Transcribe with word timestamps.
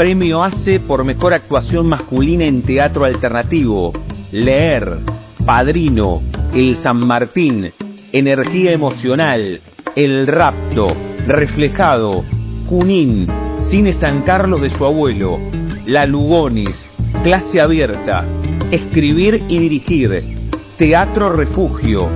Premio 0.00 0.42
ACE 0.42 0.80
por 0.80 1.04
Mejor 1.04 1.34
Actuación 1.34 1.86
Masculina 1.86 2.46
en 2.46 2.62
Teatro 2.62 3.04
Alternativo, 3.04 3.92
Leer, 4.32 4.96
Padrino, 5.44 6.22
El 6.54 6.74
San 6.74 7.06
Martín, 7.06 7.70
Energía 8.10 8.72
Emocional, 8.72 9.60
El 9.94 10.26
Rapto, 10.26 10.86
Reflejado, 11.26 12.24
Junín, 12.66 13.26
Cine 13.60 13.92
San 13.92 14.22
Carlos 14.22 14.62
de 14.62 14.70
su 14.70 14.86
abuelo, 14.86 15.38
La 15.84 16.06
Lugonis, 16.06 16.88
Clase 17.22 17.60
Abierta, 17.60 18.24
Escribir 18.70 19.44
y 19.48 19.58
Dirigir, 19.58 20.50
Teatro 20.78 21.30
Refugio, 21.30 22.08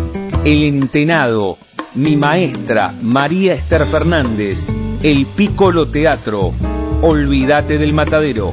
El 0.42 0.62
Entenado, 0.62 1.58
Mi 1.96 2.16
Maestra, 2.16 2.94
María 3.02 3.52
Esther 3.52 3.84
Fernández, 3.84 4.64
El 5.02 5.26
Piccolo 5.36 5.88
Teatro, 5.88 6.54
Olvídate 7.06 7.76
del 7.76 7.92
Matadero. 7.92 8.50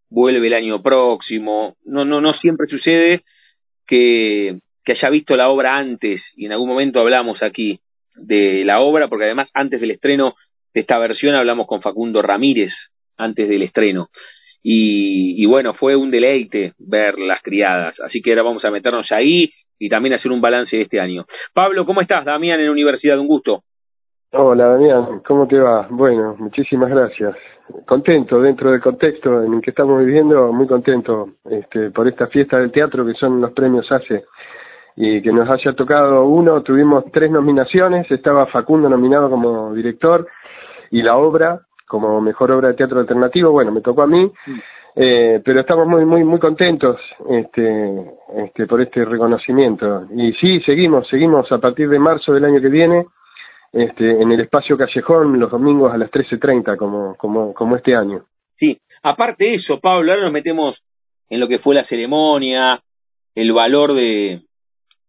vuelve 0.09 0.47
el 0.47 0.53
año 0.53 0.81
próximo. 0.81 1.75
No, 1.85 2.03
no, 2.03 2.19
no 2.21 2.33
siempre 2.33 2.67
sucede, 2.67 3.23
que, 3.87 4.59
que 4.83 4.91
haya 4.93 5.09
visto 5.09 5.35
la 5.35 5.49
obra 5.49 5.77
antes, 5.77 6.21
y 6.35 6.45
en 6.45 6.51
algún 6.51 6.69
momento 6.69 6.99
hablamos 6.99 7.41
aquí 7.41 7.79
de 8.15 8.63
la 8.65 8.79
obra, 8.79 9.07
porque 9.07 9.25
además 9.25 9.49
antes 9.53 9.81
del 9.81 9.91
estreno 9.91 10.35
de 10.73 10.81
esta 10.81 10.97
versión 10.99 11.35
hablamos 11.35 11.67
con 11.67 11.81
Facundo 11.81 12.21
Ramírez, 12.21 12.71
antes 13.17 13.47
del 13.47 13.63
estreno. 13.63 14.09
Y, 14.61 15.41
y 15.41 15.45
bueno, 15.45 15.73
fue 15.73 15.95
un 15.95 16.09
deleite 16.09 16.73
ver 16.79 17.19
las 17.19 17.41
criadas, 17.41 17.99
así 17.99 18.21
que 18.21 18.31
ahora 18.31 18.43
vamos 18.43 18.65
a 18.65 18.71
meternos 18.71 19.11
ahí 19.11 19.51
y 19.77 19.89
también 19.89 20.15
hacer 20.15 20.31
un 20.31 20.41
balance 20.41 20.75
de 20.75 20.83
este 20.83 20.99
año. 20.99 21.25
Pablo, 21.53 21.85
¿cómo 21.85 22.01
estás? 22.01 22.25
Damián 22.25 22.59
en 22.59 22.69
Universidad, 22.69 23.19
un 23.19 23.27
gusto. 23.27 23.63
Hola 24.31 24.67
Damián, 24.67 25.21
¿cómo 25.25 25.47
te 25.47 25.59
va? 25.59 25.87
Bueno, 25.89 26.35
muchísimas 26.39 26.89
gracias. 26.89 27.35
Contento 27.85 28.39
dentro 28.39 28.71
del 28.71 28.81
contexto 28.81 29.43
en 29.43 29.55
el 29.55 29.61
que 29.61 29.71
estamos 29.71 29.99
viviendo, 30.05 30.53
muy 30.53 30.67
contento 30.67 31.29
este, 31.49 31.89
por 31.89 32.07
esta 32.07 32.27
fiesta 32.27 32.57
del 32.57 32.71
teatro 32.71 33.05
que 33.05 33.13
son 33.13 33.41
los 33.41 33.51
premios 33.53 33.91
ACE 33.91 34.23
y 34.95 35.21
que 35.21 35.31
nos 35.31 35.49
haya 35.49 35.73
tocado 35.73 36.25
uno, 36.25 36.61
tuvimos 36.61 37.05
tres 37.11 37.31
nominaciones, 37.31 38.09
estaba 38.11 38.45
Facundo 38.47 38.87
nominado 38.87 39.29
como 39.29 39.73
director 39.73 40.27
y 40.91 41.01
la 41.01 41.17
obra 41.17 41.61
como 41.87 42.21
mejor 42.21 42.51
obra 42.51 42.69
de 42.69 42.75
teatro 42.75 42.99
alternativo, 42.99 43.51
bueno, 43.51 43.71
me 43.71 43.81
tocó 43.81 44.03
a 44.03 44.07
mí, 44.07 44.31
eh, 44.95 45.41
pero 45.43 45.59
estamos 45.59 45.87
muy 45.87 46.05
muy 46.05 46.23
muy 46.23 46.39
contentos 46.39 46.99
este, 47.29 48.13
este 48.37 48.67
por 48.67 48.81
este 48.81 49.05
reconocimiento. 49.05 50.05
Y 50.15 50.33
sí 50.33 50.59
seguimos 50.61 51.07
seguimos 51.07 51.51
a 51.51 51.57
partir 51.57 51.89
de 51.89 51.99
marzo 51.99 52.33
del 52.33 52.45
año 52.45 52.61
que 52.61 52.69
viene 52.69 53.05
este, 53.75 54.21
en 54.21 54.31
el 54.31 54.39
espacio 54.39 54.77
Callejón 54.77 55.37
los 55.37 55.51
domingos 55.51 55.93
a 55.93 55.97
las 55.97 56.09
13.30 56.09 56.77
como, 56.77 57.15
como, 57.17 57.53
como 57.53 57.75
este 57.75 57.93
año. 57.93 58.23
Sí, 58.57 58.79
aparte 59.03 59.43
de 59.43 59.55
eso, 59.55 59.81
Pablo, 59.81 60.13
ahora 60.13 60.23
nos 60.23 60.31
metemos 60.31 60.77
en 61.29 61.41
lo 61.41 61.49
que 61.49 61.59
fue 61.59 61.75
la 61.75 61.85
ceremonia, 61.85 62.81
el 63.35 63.51
valor 63.51 63.93
de, 63.93 64.43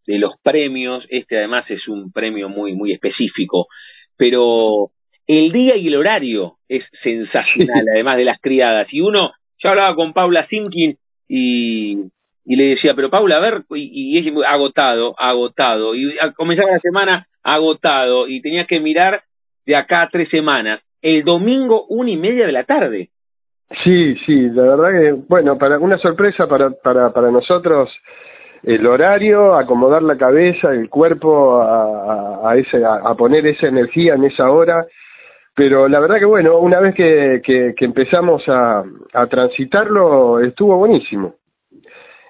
de 0.04 0.18
los 0.18 0.34
premios, 0.42 1.04
este 1.10 1.38
además 1.38 1.64
es 1.70 1.86
un 1.86 2.10
premio 2.10 2.48
muy, 2.48 2.74
muy 2.74 2.92
específico, 2.92 3.68
pero 4.16 4.90
el 5.28 5.52
día 5.52 5.76
y 5.76 5.86
el 5.86 5.94
horario 5.94 6.56
es 6.68 6.82
sensacional, 7.04 7.84
además 7.94 8.16
de 8.16 8.24
las 8.24 8.40
criadas, 8.40 8.88
y 8.90 9.00
uno, 9.00 9.30
yo 9.58 9.68
hablaba 9.68 9.94
con 9.94 10.12
Paula 10.12 10.44
Simkin 10.48 10.96
y, 11.28 11.98
y 12.44 12.56
le 12.56 12.64
decía, 12.64 12.94
pero 12.96 13.10
Paula, 13.10 13.36
a 13.36 13.40
ver, 13.40 13.62
y, 13.76 14.16
y 14.16 14.18
es 14.18 14.34
agotado, 14.48 15.14
agotado, 15.20 15.94
y 15.94 16.16
comenzaba 16.34 16.72
la 16.72 16.80
semana, 16.80 17.28
agotado 17.46 18.26
y 18.26 18.42
tenía 18.42 18.66
que 18.66 18.80
mirar 18.80 19.22
de 19.64 19.76
acá 19.76 20.02
a 20.02 20.08
tres 20.08 20.28
semanas. 20.30 20.80
El 21.00 21.22
domingo, 21.24 21.86
una 21.88 22.10
y 22.10 22.16
media 22.16 22.44
de 22.44 22.52
la 22.52 22.64
tarde. 22.64 23.10
Sí, 23.84 24.16
sí, 24.26 24.48
la 24.50 24.62
verdad 24.62 24.90
que, 24.90 25.12
bueno, 25.28 25.56
para 25.56 25.78
una 25.78 25.98
sorpresa 25.98 26.48
para, 26.48 26.70
para, 26.70 27.12
para 27.12 27.30
nosotros, 27.30 27.88
el 28.62 28.86
horario, 28.86 29.54
acomodar 29.54 30.02
la 30.02 30.16
cabeza, 30.16 30.72
el 30.72 30.88
cuerpo 30.88 31.60
a, 31.62 32.50
a, 32.50 32.56
ese, 32.56 32.84
a, 32.84 33.14
poner 33.14 33.46
esa 33.46 33.68
energía 33.68 34.14
en 34.14 34.24
esa 34.24 34.50
hora. 34.50 34.84
Pero 35.54 35.88
la 35.88 36.00
verdad 36.00 36.18
que, 36.18 36.26
bueno, 36.26 36.58
una 36.58 36.80
vez 36.80 36.94
que, 36.94 37.40
que, 37.44 37.74
que 37.76 37.84
empezamos 37.84 38.42
a, 38.48 38.84
a 39.12 39.26
transitarlo, 39.26 40.40
estuvo 40.40 40.76
buenísimo 40.76 41.34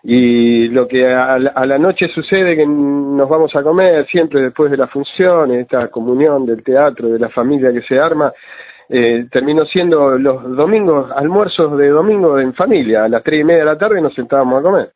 y 0.09 0.69
lo 0.69 0.87
que 0.87 1.05
a 1.05 1.37
la, 1.37 1.79
noche 1.79 2.07
sucede 2.15 2.55
que 2.55 2.65
nos 2.65 3.29
vamos 3.29 3.57
a 3.57 3.63
comer 3.65 4.07
siempre 4.07 4.41
después 4.41 4.71
de 4.71 4.77
la 4.77 4.87
función, 4.87 5.51
esta 5.51 5.89
comunión 5.89 6.47
del 6.47 6.63
teatro, 6.63 7.09
de 7.09 7.19
la 7.19 7.29
familia 7.29 7.73
que 7.73 7.83
se 7.83 7.99
arma, 7.99 8.33
eh, 8.89 9.27
terminó 9.33 9.65
siendo 9.65 10.17
los 10.17 10.57
domingos, 10.57 11.11
almuerzos 11.11 11.77
de 11.77 11.89
domingo 11.89 12.39
en 12.39 12.55
familia, 12.55 13.03
a 13.03 13.09
las 13.09 13.25
tres 13.25 13.41
y 13.41 13.45
media 13.45 13.65
de 13.65 13.65
la 13.65 13.79
tarde 13.79 14.01
nos 14.01 14.15
sentábamos 14.15 14.61
a 14.61 14.63
comer. 14.63 14.91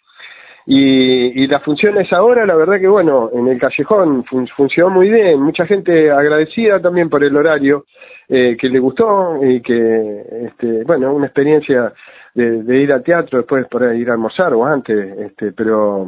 Y, 0.66 1.43
y 1.43 1.49
la 1.49 1.59
función 1.59 1.99
es 1.99 2.12
ahora, 2.12 2.47
la 2.47 2.54
verdad 2.54 2.78
que 2.78 2.87
bueno, 2.87 3.31
en 3.32 3.49
el 3.49 3.59
callejón 3.59 4.25
funcionó 4.56 4.91
muy 4.91 5.10
bien, 5.10 5.41
mucha 5.41 5.66
gente 5.66 6.12
agradecida 6.12 6.78
también 6.78 7.10
por 7.10 7.25
el 7.25 7.37
horario, 7.37 7.84
eh, 8.28 8.56
que 8.56 8.69
le 8.69 8.78
gustó 8.78 9.44
y 9.44 9.60
que, 9.60 10.22
este, 10.47 10.84
bueno, 10.84 11.12
una 11.12 11.26
experiencia 11.26 11.93
de, 12.34 12.82
ir 12.82 12.92
al 12.92 13.02
teatro, 13.02 13.38
después 13.38 13.66
por 13.68 13.94
ir 13.94 14.08
a 14.10 14.12
almorzar 14.12 14.52
o 14.54 14.64
antes, 14.64 15.18
este, 15.18 15.52
pero 15.52 16.06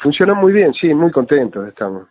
funcionó 0.00 0.34
muy 0.34 0.52
bien, 0.52 0.72
sí, 0.74 0.92
muy 0.94 1.10
contentos 1.10 1.66
estamos. 1.68 2.08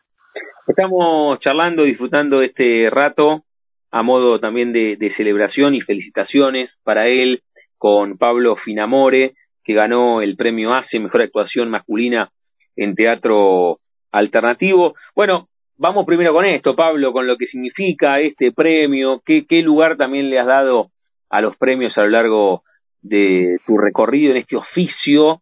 Estamos 0.68 1.40
charlando, 1.40 1.84
disfrutando 1.84 2.42
este 2.42 2.90
rato 2.92 3.44
a 3.92 4.04
modo 4.04 4.40
también 4.40 4.72
de, 4.72 4.98
de 4.98 5.16
celebración 5.16 5.74
y 5.74 5.82
felicitaciones 5.82 6.70
para 6.84 7.08
él 7.08 7.42
con 7.78 8.18
Pablo 8.18 8.56
Finamore, 8.58 9.34
que 9.64 9.74
ganó 9.74 10.22
el 10.22 10.36
premio 10.36 10.74
ACE, 10.74 11.00
Mejor 11.00 11.24
Actuación 11.24 11.70
Masculina 11.70 12.30
en 12.76 12.94
Teatro 12.94 13.80
Alternativo. 14.12 14.96
Bueno, 15.16 15.48
vamos 15.78 16.06
primero 16.06 16.34
con 16.34 16.46
esto, 16.46 16.76
Pablo, 16.76 17.12
con 17.12 17.26
lo 17.26 17.38
que 17.38 17.48
significa 17.48 18.20
este 18.20 18.52
premio, 18.52 19.22
qué, 19.26 19.46
qué 19.48 19.62
lugar 19.62 19.98
también 19.98 20.30
le 20.30 20.40
has 20.40 20.48
dado 20.48 20.90
a 21.30 21.42
los 21.42 21.56
premios 21.58 21.98
a 21.98 22.02
lo 22.02 22.10
largo 22.10 22.64
de 23.02 23.58
tu 23.66 23.78
recorrido 23.78 24.32
en 24.32 24.38
este 24.38 24.56
oficio 24.56 25.42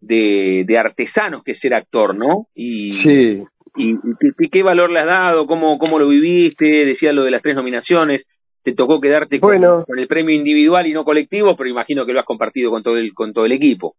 de, 0.00 0.64
de 0.66 0.78
artesanos 0.78 1.42
que 1.42 1.52
es 1.52 1.60
ser 1.60 1.74
actor, 1.74 2.14
¿no? 2.14 2.46
Y, 2.54 3.02
sí. 3.02 3.42
Y, 3.76 3.92
y, 3.92 4.48
qué 4.50 4.62
valor 4.62 4.90
le 4.90 5.00
has 5.00 5.06
dado? 5.06 5.46
¿Cómo, 5.46 5.78
¿Cómo 5.78 5.98
lo 5.98 6.08
viviste? 6.08 6.64
Decía 6.64 7.12
lo 7.12 7.24
de 7.24 7.30
las 7.30 7.42
tres 7.42 7.54
nominaciones. 7.54 8.22
Te 8.62 8.74
tocó 8.74 9.00
quedarte 9.00 9.38
con, 9.38 9.60
con, 9.84 9.98
el 9.98 10.08
premio 10.08 10.34
individual 10.34 10.86
y 10.86 10.92
no 10.92 11.04
colectivo, 11.04 11.56
pero 11.56 11.70
imagino 11.70 12.04
que 12.04 12.12
lo 12.12 12.20
has 12.20 12.26
compartido 12.26 12.70
con 12.70 12.82
todo 12.82 12.96
el, 12.96 13.14
con 13.14 13.32
todo 13.32 13.46
el 13.46 13.52
equipo. 13.52 13.94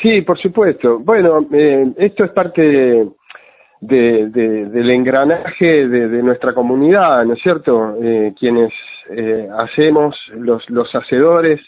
Sí, 0.00 0.22
por 0.22 0.38
supuesto. 0.38 0.98
Bueno, 1.00 1.46
eh, 1.52 1.92
esto 1.98 2.24
es 2.24 2.30
parte 2.30 2.62
de, 2.62 4.26
del 4.28 4.90
engranaje 4.90 5.86
de, 5.86 6.22
nuestra 6.22 6.54
comunidad, 6.54 7.24
¿no 7.26 7.34
es 7.34 7.42
cierto? 7.42 7.96
Eh, 8.02 8.32
quienes 8.38 8.72
eh, 9.10 9.46
hacemos 9.58 10.16
los, 10.34 10.68
los 10.70 10.88
hacedores 10.94 11.60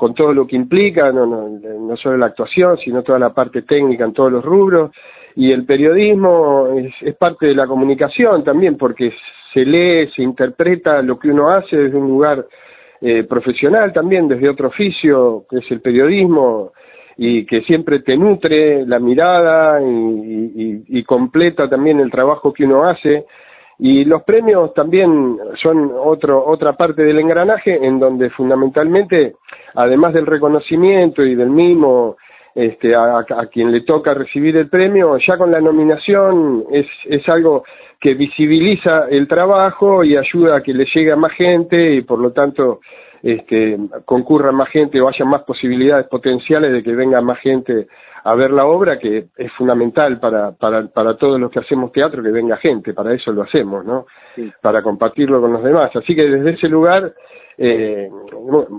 con 0.00 0.14
todo 0.14 0.32
lo 0.32 0.46
que 0.46 0.56
implica, 0.56 1.12
no, 1.12 1.26
no, 1.26 1.46
no 1.50 1.94
solo 1.98 2.16
la 2.16 2.24
actuación, 2.24 2.78
sino 2.78 3.02
toda 3.02 3.18
la 3.18 3.34
parte 3.34 3.60
técnica 3.60 4.02
en 4.06 4.14
todos 4.14 4.32
los 4.32 4.42
rubros, 4.42 4.92
y 5.36 5.52
el 5.52 5.66
periodismo 5.66 6.68
es, 7.02 7.14
parte 7.16 7.48
de 7.48 7.54
la 7.54 7.66
comunicación 7.66 8.42
también, 8.42 8.78
porque 8.78 9.12
se 9.52 9.62
lee, 9.62 10.10
se 10.16 10.22
interpreta 10.22 11.02
lo 11.02 11.18
que 11.18 11.28
uno 11.28 11.50
hace 11.50 11.76
desde 11.76 11.98
un 11.98 12.08
lugar 12.08 12.46
eh, 13.02 13.24
profesional 13.24 13.92
también, 13.92 14.26
desde 14.26 14.48
otro 14.48 14.68
oficio, 14.68 15.44
que 15.50 15.58
es 15.58 15.70
el 15.70 15.82
periodismo, 15.82 16.72
y 17.18 17.44
que 17.44 17.60
siempre 17.64 18.00
te 18.00 18.16
nutre 18.16 18.86
la 18.86 18.98
mirada 18.98 19.82
y, 19.82 21.04
completa 21.04 21.68
también 21.68 22.00
el 22.00 22.10
trabajo 22.10 22.54
que 22.54 22.64
uno 22.64 22.88
hace. 22.88 23.26
Y 23.82 24.04
los 24.04 24.22
premios 24.24 24.74
también 24.74 25.38
son 25.62 25.90
otro, 25.96 26.44
otra 26.46 26.74
parte 26.74 27.02
del 27.02 27.18
engranaje 27.18 27.74
en 27.82 27.98
donde 27.98 28.28
fundamentalmente, 28.28 29.36
además 29.74 30.12
del 30.12 30.26
reconocimiento 30.26 31.22
y 31.22 31.34
del 31.34 31.48
mimo 31.48 32.16
este, 32.54 32.94
a, 32.94 33.20
a, 33.20 33.46
quien 33.46 33.72
le 33.72 33.80
toca 33.82 34.12
recibir 34.12 34.54
el 34.58 34.68
premio, 34.68 35.16
ya 35.26 35.38
con 35.38 35.50
la 35.50 35.62
nominación 35.62 36.64
es, 36.70 36.86
es 37.06 37.26
algo 37.30 37.64
que 37.98 38.12
visibiliza 38.12 39.08
el 39.08 39.26
trabajo 39.26 40.04
y 40.04 40.14
ayuda 40.14 40.56
a 40.56 40.62
que 40.62 40.74
le 40.74 40.84
llegue 40.92 41.12
a 41.12 41.16
más 41.16 41.32
gente 41.32 41.94
y 41.94 42.02
por 42.02 42.18
lo 42.18 42.32
tanto 42.32 42.80
este, 43.22 43.78
concurra 44.04 44.52
más 44.52 44.68
gente 44.68 45.00
o 45.00 45.08
haya 45.08 45.24
más 45.24 45.42
posibilidades 45.42 46.06
potenciales 46.08 46.72
de 46.72 46.82
que 46.82 46.92
venga 46.92 47.20
más 47.20 47.38
gente 47.38 47.86
a 48.22 48.34
ver 48.34 48.50
la 48.50 48.66
obra, 48.66 48.98
que 48.98 49.26
es 49.36 49.52
fundamental 49.52 50.18
para, 50.20 50.52
para, 50.52 50.86
para 50.88 51.16
todos 51.16 51.40
los 51.40 51.50
que 51.50 51.60
hacemos 51.60 51.92
teatro, 51.92 52.22
que 52.22 52.30
venga 52.30 52.56
gente, 52.56 52.92
para 52.92 53.14
eso 53.14 53.32
lo 53.32 53.42
hacemos, 53.42 53.84
¿no? 53.84 54.06
Para 54.60 54.82
compartirlo 54.82 55.40
con 55.40 55.52
los 55.52 55.62
demás. 55.62 55.94
Así 55.94 56.14
que 56.14 56.22
desde 56.22 56.50
ese 56.50 56.68
lugar, 56.68 57.12
eh, 57.58 58.08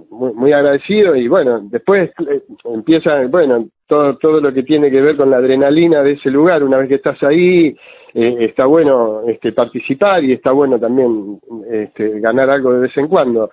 muy, 0.10 0.34
muy, 0.34 0.54
agradecido 0.54 1.16
y 1.16 1.28
bueno, 1.28 1.60
después 1.64 2.10
eh, 2.28 2.42
empieza, 2.66 3.26
bueno, 3.28 3.68
todo, 3.88 4.18
todo 4.18 4.42
lo 4.42 4.54
que 4.54 4.64
tiene 4.64 4.90
que 4.90 5.02
ver 5.02 5.18
con 5.18 5.30
la 5.30 5.38
adrenalina 5.38 6.02
de 6.02 6.14
ese 6.14 6.30
lugar, 6.30 6.64
una 6.64 6.78
vez 6.78 6.88
que 6.88 6.96
estás 6.96 7.22
ahí, 7.24 7.76
eh, 8.14 8.38
está 8.40 8.66
bueno 8.66 9.22
este, 9.28 9.52
participar 9.52 10.24
y 10.24 10.34
está 10.34 10.52
bueno 10.52 10.80
también 10.80 11.40
este, 11.70 12.20
ganar 12.20 12.50
algo 12.50 12.74
de 12.74 12.80
vez 12.82 12.98
en 12.98 13.08
cuando 13.08 13.50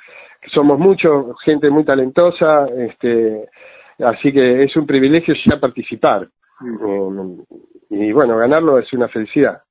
somos 0.52 0.78
muchos, 0.78 1.36
gente 1.44 1.68
muy 1.70 1.84
talentosa, 1.84 2.66
este, 2.76 3.48
así 3.98 4.32
que 4.32 4.64
es 4.64 4.76
un 4.76 4.86
privilegio 4.86 5.34
ya 5.46 5.58
participar. 5.58 6.28
Eh, 6.62 7.44
y 7.90 8.12
bueno, 8.12 8.36
ganarlo 8.36 8.78
es 8.78 8.92
una 8.92 9.08
felicidad. 9.08 9.62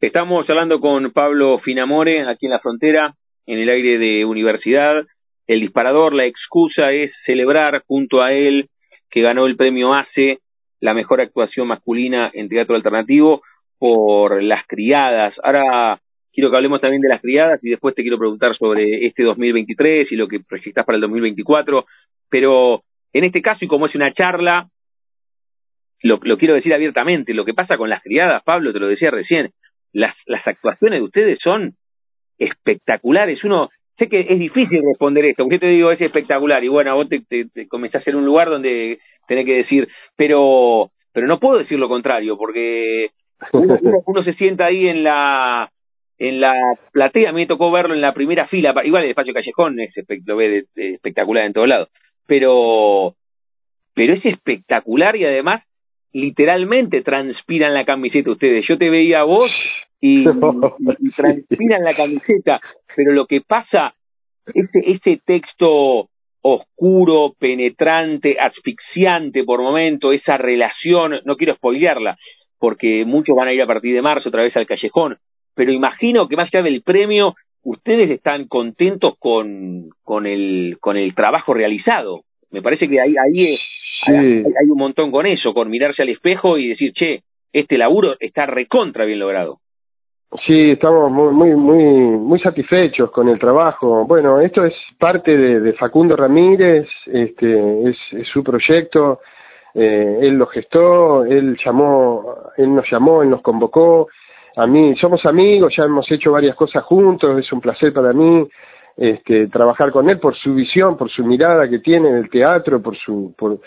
Estamos 0.00 0.48
hablando 0.48 0.80
con 0.80 1.10
Pablo 1.10 1.58
Finamore 1.58 2.28
aquí 2.28 2.46
en 2.46 2.52
la 2.52 2.60
frontera, 2.60 3.14
en 3.46 3.58
el 3.58 3.68
aire 3.68 3.98
de 3.98 4.24
universidad. 4.24 5.04
El 5.46 5.60
disparador, 5.60 6.12
la 6.12 6.26
excusa 6.26 6.92
es 6.92 7.10
celebrar 7.26 7.82
junto 7.86 8.22
a 8.22 8.32
él 8.32 8.68
que 9.10 9.22
ganó 9.22 9.46
el 9.46 9.56
premio 9.56 9.94
ACE, 9.94 10.38
la 10.80 10.94
mejor 10.94 11.20
actuación 11.20 11.66
masculina 11.66 12.30
en 12.32 12.48
teatro 12.48 12.76
alternativo, 12.76 13.42
por 13.78 14.42
Las 14.42 14.66
Criadas. 14.66 15.34
Ahora 15.42 16.00
quiero 16.32 16.50
que 16.50 16.56
hablemos 16.56 16.80
también 16.80 17.02
de 17.02 17.08
las 17.08 17.20
criadas 17.20 17.58
y 17.64 17.70
después 17.70 17.94
te 17.94 18.02
quiero 18.02 18.18
preguntar 18.18 18.56
sobre 18.56 19.06
este 19.06 19.24
2023 19.24 20.12
y 20.12 20.16
lo 20.16 20.28
que 20.28 20.40
proyectás 20.40 20.84
para 20.84 20.96
el 20.96 21.02
2024, 21.02 21.86
pero 22.30 22.82
en 23.12 23.24
este 23.24 23.42
caso, 23.42 23.64
y 23.64 23.68
como 23.68 23.86
es 23.86 23.94
una 23.94 24.12
charla, 24.12 24.68
lo, 26.02 26.18
lo 26.22 26.38
quiero 26.38 26.54
decir 26.54 26.72
abiertamente, 26.74 27.34
lo 27.34 27.44
que 27.44 27.54
pasa 27.54 27.76
con 27.76 27.90
las 27.90 28.02
criadas, 28.02 28.42
Pablo, 28.44 28.72
te 28.72 28.80
lo 28.80 28.88
decía 28.88 29.10
recién, 29.10 29.50
las, 29.92 30.14
las 30.26 30.46
actuaciones 30.46 31.00
de 31.00 31.04
ustedes 31.04 31.38
son 31.42 31.74
espectaculares. 32.38 33.42
Uno, 33.44 33.70
sé 33.98 34.08
que 34.08 34.20
es 34.20 34.38
difícil 34.38 34.80
responder 34.86 35.24
esto, 35.24 35.44
porque 35.44 35.56
yo 35.56 35.60
te 35.60 35.66
digo 35.68 35.90
es 35.90 36.00
espectacular, 36.00 36.62
y 36.62 36.68
bueno, 36.68 36.94
vos 36.94 37.08
te, 37.08 37.20
te, 37.28 37.68
comenzás 37.68 38.06
en 38.06 38.16
un 38.16 38.24
lugar 38.24 38.48
donde 38.48 38.98
tenés 39.26 39.44
que 39.44 39.56
decir, 39.56 39.88
pero, 40.16 40.90
pero 41.12 41.26
no 41.26 41.40
puedo 41.40 41.58
decir 41.58 41.78
lo 41.78 41.88
contrario, 41.88 42.36
porque 42.36 43.10
uno, 43.52 43.78
uno 44.06 44.24
se 44.24 44.34
sienta 44.34 44.66
ahí 44.66 44.88
en 44.88 45.02
la 45.02 45.70
en 46.20 46.40
la 46.40 46.52
platea, 46.90 47.30
a 47.30 47.32
mí 47.32 47.42
me 47.42 47.46
tocó 47.46 47.70
verlo 47.70 47.94
en 47.94 48.00
la 48.00 48.12
primera 48.12 48.48
fila, 48.48 48.74
igual 48.84 49.04
el 49.04 49.10
espacio 49.10 49.32
Callejón 49.32 49.78
es 49.78 49.94
lo 50.26 50.36
ve 50.36 50.64
espectacular 50.74 51.44
en 51.44 51.52
todos 51.52 51.68
lados, 51.68 51.90
pero, 52.28 53.14
pero 53.94 54.14
es 54.14 54.24
espectacular 54.24 55.16
y 55.16 55.24
además 55.24 55.64
literalmente 56.12 57.02
transpiran 57.02 57.74
la 57.74 57.84
camiseta 57.84 58.30
ustedes. 58.30 58.64
Yo 58.68 58.78
te 58.78 58.90
veía 58.90 59.20
a 59.20 59.24
vos 59.24 59.50
y, 60.00 60.24
transpiran 61.16 61.82
la 61.82 61.96
camiseta, 61.96 62.60
pero 62.94 63.12
lo 63.12 63.26
que 63.26 63.40
pasa, 63.40 63.94
ese, 64.54 64.92
ese 64.92 65.20
texto 65.24 66.08
oscuro, 66.42 67.34
penetrante, 67.38 68.36
asfixiante 68.38 69.42
por 69.44 69.60
momento, 69.60 70.12
esa 70.12 70.36
relación, 70.36 71.20
no 71.24 71.36
quiero 71.36 71.56
spoilearla, 71.56 72.18
porque 72.58 73.04
muchos 73.06 73.34
van 73.34 73.48
a 73.48 73.52
ir 73.52 73.62
a 73.62 73.66
partir 73.66 73.94
de 73.94 74.02
marzo 74.02 74.28
otra 74.28 74.42
vez 74.42 74.54
al 74.56 74.66
callejón, 74.66 75.16
pero 75.54 75.72
imagino 75.72 76.28
que 76.28 76.36
más 76.36 76.48
allá 76.52 76.62
del 76.62 76.82
premio, 76.82 77.34
ustedes 77.62 78.10
están 78.10 78.46
contentos 78.46 79.14
con, 79.18 79.90
con, 80.04 80.26
el, 80.26 80.78
con 80.80 80.96
el 80.96 81.14
trabajo 81.14 81.54
realizado. 81.54 82.22
Me 82.50 82.62
parece 82.62 82.88
que 82.88 83.00
ahí, 83.00 83.14
ahí 83.16 83.58
hay, 84.06 84.68
un 84.68 84.78
montón 84.78 85.10
con 85.10 85.26
eso, 85.26 85.52
con 85.52 85.68
mirarse 85.68 86.02
al 86.02 86.08
espejo 86.08 86.58
y 86.58 86.68
decir, 86.68 86.92
che, 86.92 87.22
este 87.52 87.78
laburo 87.78 88.14
está 88.20 88.46
recontra 88.46 89.04
bien 89.04 89.18
logrado. 89.18 89.58
Sí, 90.46 90.72
estamos 90.72 91.10
muy, 91.10 91.32
muy, 91.32 91.56
muy, 91.56 91.84
muy 92.18 92.40
satisfechos 92.40 93.10
con 93.10 93.28
el 93.28 93.38
trabajo. 93.38 94.04
Bueno, 94.06 94.40
esto 94.40 94.64
es 94.64 94.74
parte 94.98 95.34
de, 95.36 95.72
Facundo 95.72 96.16
Ramírez, 96.16 96.86
este, 97.06 97.88
es, 97.88 97.96
es 98.12 98.28
su 98.28 98.44
proyecto, 98.44 99.20
eh, 99.74 100.18
él 100.20 100.34
lo 100.34 100.46
gestó, 100.46 101.24
él 101.24 101.56
llamó, 101.64 102.36
él 102.58 102.74
nos 102.74 102.90
llamó, 102.90 103.22
él 103.22 103.30
nos 103.30 103.40
convocó, 103.40 104.08
a 104.58 104.66
mí 104.66 104.94
somos 104.96 105.24
amigos, 105.24 105.72
ya 105.76 105.84
hemos 105.84 106.10
hecho 106.10 106.32
varias 106.32 106.56
cosas 106.56 106.82
juntos, 106.82 107.38
es 107.38 107.52
un 107.52 107.60
placer 107.60 107.92
para 107.92 108.12
mí 108.12 108.44
este, 108.96 109.46
trabajar 109.46 109.92
con 109.92 110.10
él 110.10 110.18
por 110.18 110.36
su 110.36 110.52
visión, 110.52 110.96
por 110.96 111.08
su 111.10 111.24
mirada 111.24 111.68
que 111.68 111.78
tiene 111.78 112.08
en 112.08 112.16
el 112.16 112.28
teatro, 112.28 112.82
por 112.82 112.96
su, 112.96 113.32
por, 113.38 113.60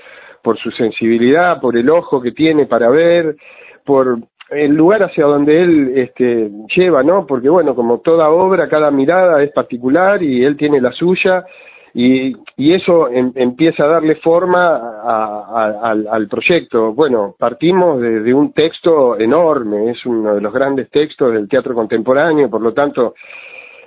por 0.43 0.57
su 0.57 0.69
sensibilidad, 0.71 1.61
por 1.61 1.77
el 1.77 1.89
ojo 1.89 2.21
que 2.21 2.33
tiene 2.33 2.65
para 2.65 2.89
ver, 2.89 3.37
por 3.85 4.17
el 4.49 4.73
lugar 4.73 5.03
hacia 5.03 5.25
donde 5.25 5.61
él 5.61 5.93
este, 5.95 6.51
lleva, 6.75 7.03
¿no? 7.03 7.25
Porque 7.25 7.47
bueno, 7.47 7.73
como 7.73 8.01
toda 8.01 8.29
obra, 8.29 8.67
cada 8.67 8.91
mirada 8.91 9.41
es 9.41 9.51
particular 9.53 10.21
y 10.21 10.43
él 10.43 10.57
tiene 10.57 10.81
la 10.81 10.91
suya 10.91 11.45
y, 11.93 12.33
y 12.57 12.73
eso 12.73 13.09
em, 13.09 13.31
empieza 13.35 13.83
a 13.83 13.87
darle 13.87 14.15
forma 14.15 15.01
al, 15.03 16.27
proyecto. 16.27 16.93
Bueno, 16.93 17.35
partimos 17.37 18.01
de, 18.01 18.33
un 18.33 18.53
texto 18.53 19.19
enorme, 19.19 19.91
es 19.91 20.05
uno 20.05 20.35
de 20.35 20.41
los 20.41 20.53
grandes 20.53 20.89
textos 20.89 21.33
del 21.33 21.49
teatro 21.49 21.73
contemporáneo, 21.73 22.49
por 22.49 22.61
lo 22.61 22.73
tanto, 22.73 23.15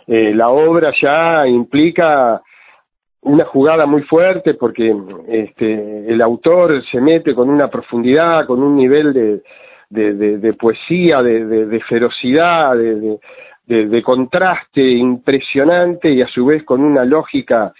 eh, 0.06 0.34
la 0.34 0.50
obra 0.50 0.92
ya 1.00 1.46
implica 1.46 2.42
una 3.22 3.46
jugada 3.46 3.86
muy 3.86 4.02
fuerte 4.02 4.54
porque 4.54 4.94
este, 5.28 6.12
el 6.12 6.20
autor 6.20 6.84
se 6.90 7.00
mete 7.00 7.34
con 7.34 7.48
una 7.48 7.68
profundidad, 7.68 8.46
con 8.46 8.62
un 8.62 8.76
nivel 8.76 9.14
de, 9.14 9.40
de, 9.88 10.38
de 10.38 10.52
poesía, 10.52 11.22
de, 11.22 11.80
ferocidad, 11.88 12.76
de, 12.76 13.18
de, 13.66 14.02
contraste 14.02 14.82
impresionante 14.82 16.10
y 16.10 16.20
a 16.20 16.28
su 16.28 16.44
vez 16.44 16.64
con 16.64 16.82
una 16.82 17.04
lógica 17.04 17.72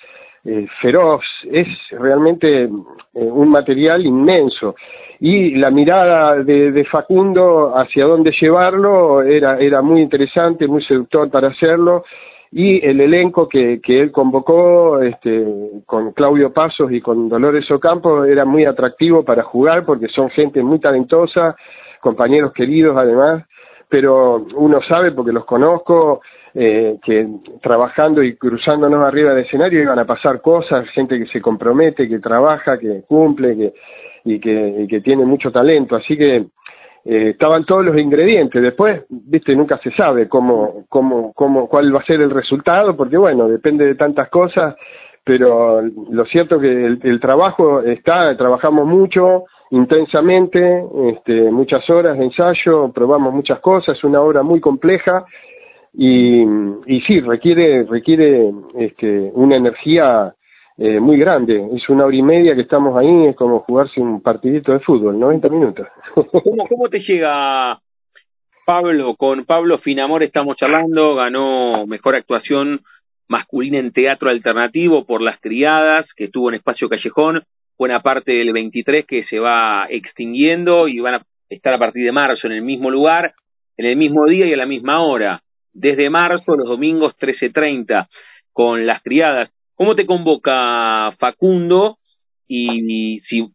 eh, 0.45 0.67
feroz, 0.81 1.25
es 1.51 1.67
realmente 1.91 2.65
eh, 2.65 2.69
un 3.15 3.49
material 3.49 4.05
inmenso. 4.05 4.75
Y 5.21 5.55
la 5.55 5.71
mirada 5.71 6.43
de, 6.43 6.85
Facundo 6.91 7.73
hacia 7.77 8.05
dónde 8.05 8.33
llevarlo 8.39 9.23
era, 9.23 9.59
era 9.59 9.81
muy 9.81 10.03
interesante, 10.03 10.67
muy 10.67 10.85
seductor 10.85 11.31
para 11.31 11.49
hacerlo, 11.49 12.05
y 12.57 12.87
el 12.87 13.01
elenco 13.01 13.49
que, 13.49 13.81
que 13.83 14.01
él 14.01 14.13
convocó 14.13 15.01
este, 15.01 15.45
con 15.87 16.13
Claudio 16.13 16.53
Pasos 16.53 16.93
y 16.93 17.01
con 17.01 17.29
Dolores 17.29 17.69
Ocampo 17.71 18.25
era 18.25 18.45
muy 18.45 18.65
atractivo 18.65 19.25
para 19.25 19.43
jugar 19.43 19.85
porque 19.85 20.07
son 20.09 20.31
gente 20.31 20.63
muy 20.63 20.79
talentosa, 20.79 21.57
compañeros 22.01 22.53
queridos 22.53 22.97
además, 22.97 23.45
pero 23.89 24.47
uno 24.55 24.81
sabe 24.87 25.11
porque 25.13 25.33
los 25.33 25.45
conozco, 25.47 26.21
eh, 26.55 26.99
que 27.05 27.27
trabajando 27.61 28.23
y 28.23 28.37
cruzándonos 28.37 29.05
arriba 29.05 29.35
del 29.35 29.45
escenario 29.45 29.83
iban 29.83 29.99
a 29.99 30.05
pasar 30.05 30.41
cosas, 30.41 30.89
gente 30.91 31.19
que 31.19 31.27
se 31.27 31.41
compromete, 31.41 32.09
que 32.09 32.21
trabaja, 32.21 32.79
que 32.79 33.03
cumple 33.09 33.57
que, 33.57 33.73
y, 34.25 34.39
que, 34.39 34.87
que 34.89 35.01
tiene 35.01 35.25
mucho 35.25 35.51
talento. 35.51 35.97
Así 35.97 36.17
que 36.17 36.37
eh, 36.37 37.31
estaban 37.31 37.65
todos 37.65 37.85
los 37.85 37.99
ingredientes. 37.99 38.63
Después, 38.63 39.03
viste, 39.09 39.55
nunca 39.57 39.79
se 39.79 39.91
sabe 39.93 40.29
cómo, 40.29 40.85
cómo, 40.89 41.33
cómo, 41.35 41.69
cuál 41.69 41.93
va 41.93 42.01
a 42.01 42.05
ser 42.05 42.21
el 42.21 42.31
resultado, 42.31 42.97
porque 42.97 43.17
bueno, 43.17 43.49
depende 43.49 43.85
de 43.85 43.97
tantas 43.97 44.29
cosas, 44.29 44.77
pero 45.25 45.83
lo 45.83 46.25
cierto 46.27 46.61
que 46.61 46.69
el, 46.69 47.01
el 47.03 47.19
trabajo 47.19 47.83
está, 47.83 48.37
trabajamos 48.37 48.87
mucho, 48.87 49.45
intensamente, 49.71 50.85
este, 51.09 51.51
muchas 51.51 51.89
horas 51.91 52.17
de 52.17 52.25
ensayo, 52.27 52.93
probamos 52.93 53.35
muchas 53.35 53.59
cosas, 53.59 53.97
es 53.97 54.05
una 54.05 54.21
obra 54.21 54.45
muy 54.45 54.61
compleja 54.61 55.25
y, 55.95 56.43
y 56.87 57.01
sí, 57.03 57.21
requiere, 57.21 57.85
requiere 57.85 58.53
este, 58.75 59.31
una 59.35 59.57
energía 59.57 60.35
eh, 60.77 60.99
muy 60.99 61.17
grande. 61.19 61.69
Es 61.75 61.89
una 61.89 62.05
hora 62.05 62.17
y 62.17 62.23
media 62.23 62.55
que 62.55 62.63
estamos 62.63 62.97
ahí, 62.97 63.27
es 63.27 63.37
como 63.37 63.61
jugarse 63.61 64.01
un 64.01 64.21
partidito 64.21 64.73
de 64.73 64.81
fútbol, 64.81 65.19
90 65.19 65.49
minutos. 65.49 65.87
¿Cómo, 66.15 66.67
cómo 66.69 66.89
te 66.89 66.99
llega, 67.01 67.79
Pablo? 68.67 69.15
Con 69.17 69.45
Pablo 69.45 69.79
Finamor 69.79 70.25
estamos 70.25 70.57
charlando, 70.57 71.15
ganó 71.15 71.87
mejor 71.87 72.17
actuación 72.17 72.81
masculina 73.29 73.79
en 73.79 73.93
teatro 73.93 74.31
alternativo 74.31 75.05
por 75.05 75.23
Las 75.23 75.41
Criadas, 75.41 76.07
que 76.17 76.25
estuvo 76.25 76.49
en 76.49 76.57
Espacio 76.57 76.89
Callejón, 76.89 77.43
buena 77.79 78.01
parte 78.01 78.33
del 78.33 78.53
23 78.53 79.07
que 79.07 79.25
se 79.25 79.39
va 79.39 79.87
extinguiendo 79.89 80.89
y 80.89 81.01
van 81.01 81.15
a 81.15 81.23
estar 81.49 81.73
a 81.73 81.79
partir 81.79 82.05
de 82.05 82.13
marzo 82.13 82.47
en 82.47 82.55
el 82.55 82.63
mismo 82.63 82.91
lugar, 82.91 83.33
en 83.77 83.87
el 83.87 83.97
mismo 83.97 84.27
día 84.27 84.47
y 84.47 84.53
a 84.53 84.57
la 84.57 84.67
misma 84.67 85.03
hora. 85.03 85.41
Desde 85.75 86.09
marzo, 86.09 86.57
los 86.57 86.69
domingos 86.69 87.15
13.30, 87.19 88.09
con 88.53 88.87
Las 88.87 89.03
Criadas. 89.03 89.51
¿Cómo 89.75 89.95
te 89.95 90.07
convoca 90.07 91.13
Facundo? 91.19 91.99
Y, 92.47 93.21
si 93.29 93.49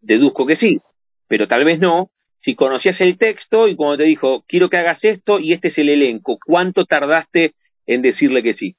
deduzco 0.00 0.46
que 0.46 0.56
sí, 0.56 0.80
pero 1.28 1.48
tal 1.48 1.64
vez 1.64 1.80
no, 1.80 2.08
si 2.44 2.54
conocías 2.54 3.00
el 3.00 3.16
texto 3.16 3.68
y 3.68 3.76
cuando 3.76 3.98
te 3.98 4.04
dijo, 4.04 4.42
quiero 4.46 4.68
que 4.68 4.76
hagas 4.76 4.98
esto 5.02 5.38
y 5.38 5.52
este 5.52 5.68
es 5.68 5.78
el 5.78 5.88
elenco, 5.88 6.38
¿cuánto 6.44 6.84
tardaste 6.84 7.52
en 7.86 8.02
decirle 8.02 8.42
que 8.42 8.54
sí? 8.54 8.74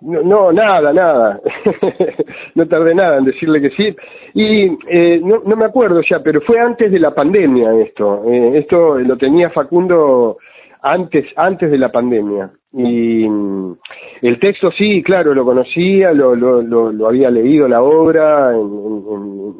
No, 0.00 0.52
nada, 0.52 0.92
nada. 0.92 1.40
no 2.54 2.68
tardé 2.68 2.94
nada 2.94 3.18
en 3.18 3.24
decirle 3.24 3.60
que 3.62 3.70
sí. 3.70 3.96
Y 4.34 4.66
eh, 4.86 5.18
no, 5.24 5.40
no 5.46 5.56
me 5.56 5.64
acuerdo 5.64 6.02
ya, 6.02 6.22
pero 6.22 6.42
fue 6.42 6.60
antes 6.60 6.92
de 6.92 7.00
la 7.00 7.14
pandemia 7.14 7.72
esto. 7.80 8.22
Eh, 8.30 8.58
esto 8.58 8.98
lo 8.98 9.16
tenía 9.16 9.48
Facundo 9.48 10.36
antes, 10.84 11.24
antes 11.36 11.70
de 11.70 11.78
la 11.78 11.90
pandemia. 11.90 12.50
Y 12.72 13.26
mm, 13.26 13.76
el 14.20 14.38
texto 14.38 14.70
sí, 14.72 15.02
claro, 15.02 15.34
lo 15.34 15.44
conocía, 15.44 16.12
lo, 16.12 16.36
lo, 16.36 16.60
lo, 16.62 17.08
había 17.08 17.30
leído 17.30 17.66
la 17.66 17.82
obra 17.82 18.52
en, 18.52 18.60
en, 18.60 19.54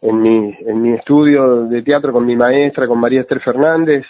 en, 0.00 0.22
mi, 0.22 0.54
en 0.66 0.82
mi 0.82 0.94
estudio 0.94 1.64
de 1.64 1.82
teatro 1.82 2.12
con 2.12 2.24
mi 2.24 2.36
maestra, 2.36 2.88
con 2.88 2.98
María 2.98 3.20
Esther 3.20 3.40
Fernández. 3.40 4.06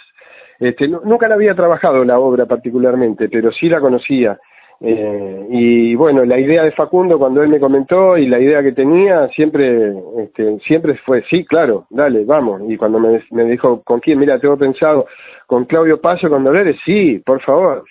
Este, 0.57 0.87
nunca 0.87 1.27
la 1.27 1.35
había 1.35 1.53
trabajado 1.53 2.05
la 2.05 2.17
obra 2.17 2.45
particularmente, 2.45 3.27
pero 3.27 3.51
sí 3.51 3.67
la 3.67 3.81
conocía. 3.81 4.39
Eh, 4.85 5.47
y 5.49 5.95
bueno, 5.95 6.25
la 6.25 6.37
idea 6.37 6.63
de 6.63 6.73
Facundo 6.73 7.17
cuando 7.17 7.41
él 7.41 7.47
me 7.47 7.59
comentó 7.59 8.17
y 8.17 8.27
la 8.27 8.37
idea 8.37 8.61
que 8.61 8.73
tenía 8.73 9.29
siempre, 9.29 9.93
este, 10.17 10.59
siempre 10.59 10.95
fue 11.05 11.23
sí, 11.29 11.45
claro, 11.45 11.85
dale, 11.89 12.25
vamos. 12.25 12.61
Y 12.67 12.75
cuando 12.75 12.99
me, 12.99 13.23
me 13.31 13.45
dijo 13.45 13.81
con 13.83 14.01
quién, 14.01 14.19
mira, 14.19 14.39
tengo 14.39 14.57
pensado 14.57 15.07
con 15.47 15.63
Claudio 15.65 16.01
Paso, 16.01 16.29
con 16.29 16.43
Dolores, 16.43 16.75
sí, 16.83 17.19
por 17.25 17.41
favor. 17.41 17.85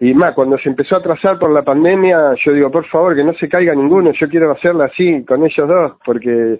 Y 0.00 0.12
más, 0.12 0.34
cuando 0.34 0.58
se 0.58 0.68
empezó 0.68 0.96
a 0.96 1.02
trazar 1.02 1.38
por 1.38 1.50
la 1.50 1.62
pandemia, 1.62 2.34
yo 2.44 2.52
digo, 2.52 2.70
por 2.70 2.84
favor, 2.88 3.16
que 3.16 3.24
no 3.24 3.32
se 3.34 3.48
caiga 3.48 3.74
ninguno, 3.74 4.12
yo 4.12 4.28
quiero 4.28 4.52
hacerla 4.52 4.86
así, 4.86 5.24
con 5.24 5.46
ellos 5.46 5.66
dos, 5.66 5.92
porque 6.04 6.58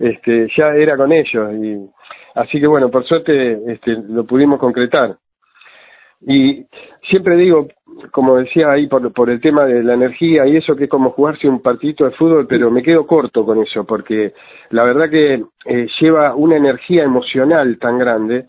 este, 0.00 0.48
ya 0.56 0.74
era 0.74 0.96
con 0.96 1.12
ellos. 1.12 1.52
Y, 1.54 1.76
así 2.34 2.58
que 2.60 2.66
bueno, 2.66 2.90
por 2.90 3.04
suerte 3.04 3.60
este, 3.72 3.96
lo 4.08 4.24
pudimos 4.24 4.58
concretar. 4.58 5.16
Y 6.22 6.66
siempre 7.08 7.36
digo, 7.36 7.68
como 8.10 8.36
decía 8.36 8.70
ahí, 8.70 8.86
por, 8.86 9.12
por 9.12 9.30
el 9.30 9.40
tema 9.40 9.64
de 9.64 9.82
la 9.82 9.94
energía 9.94 10.46
y 10.46 10.56
eso, 10.56 10.76
que 10.76 10.84
es 10.84 10.90
como 10.90 11.10
jugarse 11.10 11.48
un 11.48 11.60
partidito 11.60 12.04
de 12.04 12.12
fútbol, 12.12 12.46
pero 12.46 12.70
me 12.70 12.82
quedo 12.82 13.06
corto 13.06 13.44
con 13.44 13.62
eso, 13.62 13.84
porque 13.84 14.32
la 14.70 14.84
verdad 14.84 15.10
que 15.10 15.42
eh, 15.66 15.86
lleva 16.00 16.34
una 16.34 16.56
energía 16.56 17.04
emocional 17.04 17.78
tan 17.78 17.98
grande 17.98 18.46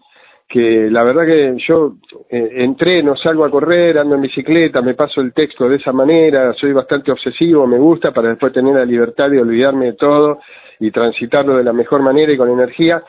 que 0.51 0.89
la 0.91 1.03
verdad 1.03 1.25
que 1.25 1.55
yo 1.65 1.93
eh, 2.29 2.49
entreno, 2.57 3.15
salgo 3.15 3.45
a 3.45 3.49
correr, 3.49 3.97
ando 3.97 4.15
en 4.15 4.21
bicicleta, 4.21 4.81
me 4.81 4.95
paso 4.95 5.21
el 5.21 5.33
texto 5.33 5.69
de 5.69 5.77
esa 5.77 5.93
manera, 5.93 6.53
soy 6.53 6.73
bastante 6.73 7.11
obsesivo, 7.11 7.65
me 7.65 7.77
gusta 7.77 8.11
para 8.11 8.29
después 8.29 8.51
tener 8.51 8.75
la 8.75 8.83
libertad 8.83 9.29
de 9.29 9.39
olvidarme 9.39 9.85
de 9.85 9.93
todo 9.93 10.39
y 10.79 10.91
transitarlo 10.91 11.55
de 11.55 11.63
la 11.63 11.71
mejor 11.71 12.01
manera 12.01 12.33
y 12.33 12.37
con 12.37 12.49
energía. 12.49 13.01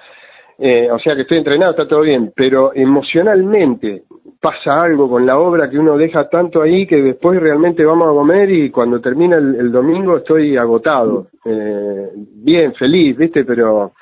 Eh, 0.59 0.91
o 0.91 0.99
sea 0.99 1.15
que 1.15 1.23
estoy 1.23 1.39
entrenado, 1.39 1.73
está 1.73 1.89
todo 1.89 2.03
bien, 2.03 2.33
pero 2.37 2.73
emocionalmente 2.75 4.03
pasa 4.41 4.83
algo 4.83 5.09
con 5.09 5.25
la 5.25 5.39
obra 5.39 5.71
que 5.71 5.79
uno 5.79 5.97
deja 5.97 6.29
tanto 6.29 6.63
ahí 6.63 6.87
que 6.87 6.97
después 6.97 7.41
realmente 7.41 7.85
vamos 7.85 8.09
a 8.09 8.13
comer 8.13 8.51
y 8.51 8.71
cuando 8.71 9.01
termina 9.01 9.37
el, 9.37 9.71
domingo 9.71 10.19
estoy 10.19 10.57
agotado, 10.57 11.29
eh, 11.45 12.09
bien, 12.17 12.75
feliz, 12.75 13.17
¿viste? 13.17 13.45
Pero 13.45 13.93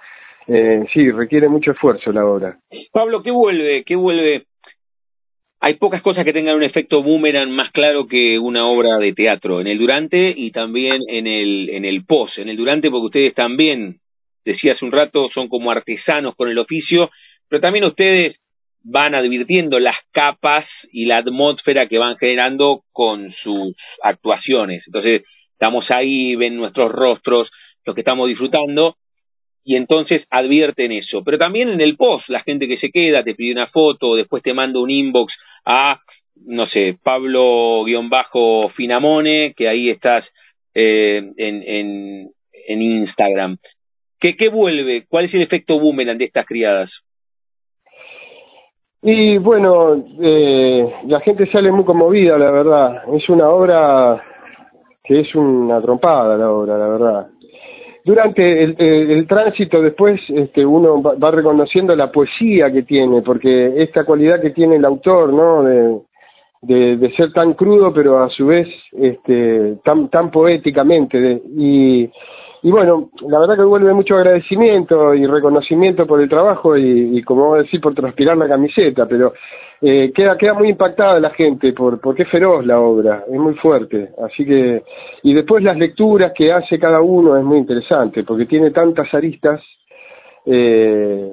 eh, 0.46 0.84
sí, 0.92 1.10
requiere 1.10 1.48
mucho 1.48 1.70
esfuerzo 1.72 2.10
la 2.10 2.26
obra. 2.26 2.56
Pablo, 2.90 3.22
¿qué 3.22 3.30
vuelve? 3.30 3.84
¿Qué 3.84 3.94
vuelve? 3.94 4.44
Hay 5.60 5.74
pocas 5.74 6.02
cosas 6.02 6.24
que 6.24 6.32
tengan 6.32 6.56
un 6.56 6.62
efecto 6.62 7.02
boomerang 7.02 7.50
más 7.50 7.70
claro 7.70 8.06
que 8.06 8.38
una 8.38 8.66
obra 8.66 8.96
de 8.96 9.12
teatro, 9.12 9.60
en 9.60 9.66
el 9.66 9.78
durante 9.78 10.32
y 10.34 10.50
también 10.52 11.02
en 11.06 11.26
el, 11.26 11.68
en 11.68 11.84
el 11.84 12.04
post. 12.06 12.38
En 12.38 12.48
el 12.48 12.56
durante 12.56 12.90
porque 12.90 13.06
ustedes 13.06 13.34
también, 13.34 13.96
decía 14.52 14.74
hace 14.74 14.84
un 14.84 14.92
rato, 14.92 15.28
son 15.34 15.48
como 15.48 15.70
artesanos 15.70 16.34
con 16.36 16.48
el 16.48 16.58
oficio, 16.58 17.10
pero 17.48 17.60
también 17.60 17.84
ustedes 17.84 18.36
van 18.82 19.14
advirtiendo 19.14 19.78
las 19.78 19.96
capas 20.12 20.64
y 20.92 21.04
la 21.04 21.18
atmósfera 21.18 21.86
que 21.86 21.98
van 21.98 22.16
generando 22.16 22.82
con 22.92 23.32
sus 23.42 23.74
actuaciones. 24.02 24.82
Entonces, 24.86 25.22
estamos 25.52 25.84
ahí, 25.90 26.34
ven 26.36 26.56
nuestros 26.56 26.90
rostros, 26.90 27.50
los 27.84 27.94
que 27.94 28.00
estamos 28.00 28.28
disfrutando, 28.28 28.96
y 29.64 29.76
entonces 29.76 30.22
advierten 30.30 30.92
eso. 30.92 31.22
Pero 31.24 31.38
también 31.38 31.68
en 31.68 31.80
el 31.80 31.96
post, 31.96 32.28
la 32.28 32.42
gente 32.42 32.66
que 32.66 32.78
se 32.78 32.90
queda, 32.90 33.22
te 33.22 33.34
pide 33.34 33.52
una 33.52 33.68
foto, 33.68 34.16
después 34.16 34.42
te 34.42 34.54
manda 34.54 34.80
un 34.80 34.90
inbox 34.90 35.32
a, 35.64 36.00
no 36.46 36.66
sé, 36.68 36.96
Pablo-Finamone, 37.02 39.54
que 39.56 39.68
ahí 39.68 39.90
estás 39.90 40.24
eh, 40.74 41.22
en, 41.36 42.30
Instagram. 42.66 43.58
¿Qué, 44.20 44.36
¿Qué 44.36 44.48
vuelve? 44.48 45.06
¿Cuál 45.08 45.26
es 45.26 45.34
el 45.34 45.42
efecto 45.42 45.78
boomerang 45.78 46.18
de 46.18 46.26
estas 46.26 46.46
criadas? 46.46 46.90
Y 49.02 49.38
bueno, 49.38 50.04
eh, 50.20 50.92
la 51.06 51.20
gente 51.20 51.50
sale 51.50 51.72
muy 51.72 51.84
conmovida, 51.84 52.36
la 52.36 52.50
verdad. 52.50 53.02
Es 53.14 53.28
una 53.30 53.48
obra 53.48 54.22
que 55.02 55.20
es 55.20 55.34
una 55.34 55.80
trompada, 55.80 56.36
la 56.36 56.50
obra, 56.50 56.76
la 56.76 56.88
verdad 56.88 57.30
durante 58.04 58.62
el, 58.64 58.76
el, 58.78 59.26
tránsito 59.26 59.82
después 59.82 60.20
este, 60.28 60.64
uno 60.64 61.02
va, 61.02 61.30
reconociendo 61.30 61.94
la 61.94 62.10
poesía 62.10 62.70
que 62.72 62.82
tiene, 62.82 63.22
porque 63.22 63.82
esta 63.82 64.04
cualidad 64.04 64.40
que 64.40 64.50
tiene 64.50 64.76
el 64.76 64.84
autor, 64.84 65.32
¿no? 65.32 65.62
De, 65.62 66.00
de, 66.62 66.96
de 66.96 67.12
ser 67.14 67.32
tan 67.32 67.54
crudo, 67.54 67.92
pero 67.92 68.22
a 68.22 68.28
su 68.28 68.46
vez 68.46 68.68
este, 68.92 69.76
tan, 69.84 70.08
tan 70.08 70.30
poéticamente. 70.30 71.40
y, 71.56 72.10
y 72.62 72.70
bueno, 72.70 73.10
la 73.28 73.38
verdad 73.38 73.56
que 73.56 73.62
vuelve 73.62 73.94
mucho 73.94 74.16
agradecimiento 74.16 75.14
y 75.14 75.26
reconocimiento 75.26 76.06
por 76.06 76.20
el 76.20 76.28
trabajo 76.28 76.76
y, 76.76 77.18
y 77.18 77.22
como 77.22 77.46
vos 77.46 77.58
decís, 77.58 77.80
por 77.80 77.94
transpirar 77.94 78.36
la 78.36 78.48
camiseta, 78.48 79.06
pero 79.06 79.32
eh, 79.82 80.12
queda, 80.14 80.36
queda 80.36 80.52
muy 80.52 80.68
impactada 80.68 81.18
la 81.20 81.30
gente 81.30 81.72
por, 81.72 82.00
porque 82.00 82.24
es 82.24 82.28
feroz 82.28 82.66
la 82.66 82.78
obra, 82.78 83.24
es 83.32 83.38
muy 83.38 83.54
fuerte. 83.54 84.10
Así 84.22 84.44
que, 84.44 84.82
y 85.22 85.32
después 85.32 85.64
las 85.64 85.78
lecturas 85.78 86.32
que 86.36 86.52
hace 86.52 86.78
cada 86.78 87.00
uno 87.00 87.36
es 87.38 87.44
muy 87.44 87.58
interesante, 87.58 88.22
porque 88.24 88.44
tiene 88.44 88.72
tantas 88.72 89.12
aristas, 89.14 89.62
eh, 90.44 91.32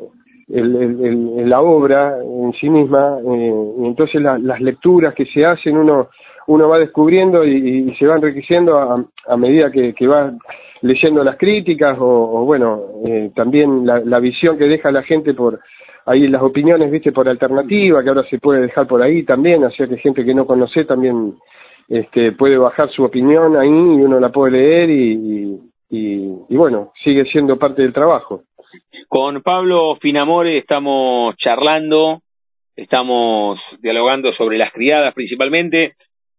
el, 0.50 1.50
la 1.50 1.60
obra 1.60 2.20
en 2.24 2.54
sí 2.54 2.70
misma, 2.70 3.18
eh, 3.20 3.54
y 3.80 3.86
entonces 3.86 4.22
las 4.22 4.62
lecturas 4.62 5.14
que 5.14 5.26
se 5.26 5.46
hacen 5.46 5.76
uno, 5.76 6.08
uno 6.48 6.70
va 6.70 6.80
descubriendo 6.80 7.44
y, 7.44 7.94
se 8.00 8.08
va 8.08 8.16
enriqueciendo 8.16 8.78
a, 8.80 9.06
a 9.28 9.36
medida 9.36 9.70
que, 9.70 9.94
que 9.94 10.08
va 10.08 10.32
leyendo 10.82 11.24
las 11.24 11.38
críticas 11.38 11.98
o, 12.00 12.46
bueno, 12.46 12.82
eh, 13.06 13.32
también 13.36 13.86
la, 13.86 14.00
la 14.00 14.20
visión 14.20 14.58
que 14.58 14.66
deja 14.66 14.92
la 14.92 15.04
gente 15.04 15.34
por, 15.34 15.60
ahí 16.08 16.28
las 16.28 16.42
opiniones, 16.42 16.90
viste, 16.90 17.12
por 17.12 17.28
alternativa, 17.28 18.02
que 18.02 18.10
ahora 18.10 18.24
se 18.30 18.40
puede 18.40 18.62
dejar 18.62 18.88
por 18.88 19.02
ahí 19.02 19.24
también, 19.24 19.64
así 19.66 19.86
que 19.88 19.98
gente 19.98 20.26
que 20.26 20.34
no 20.34 20.48
conoce 20.48 20.86
también 20.86 21.36
este, 21.90 22.32
puede 22.32 22.58
bajar 22.58 22.90
su 22.92 23.04
opinión 23.04 23.58
ahí 23.58 23.68
y 23.68 24.02
uno 24.02 24.20
la 24.20 24.30
puede 24.30 24.54
leer 24.54 24.90
y, 24.90 25.60
y, 25.90 26.34
y, 26.50 26.56
bueno, 26.56 26.94
sigue 27.04 27.26
siendo 27.26 27.60
parte 27.60 27.82
del 27.82 27.94
trabajo. 27.94 28.44
Con 29.10 29.42
Pablo 29.42 29.98
Finamore 30.02 30.58
estamos 30.58 31.36
charlando, 31.38 32.22
estamos 32.76 33.60
dialogando 33.80 34.34
sobre 34.34 34.58
las 34.58 34.72
criadas 34.72 35.14
principalmente, 35.14 35.96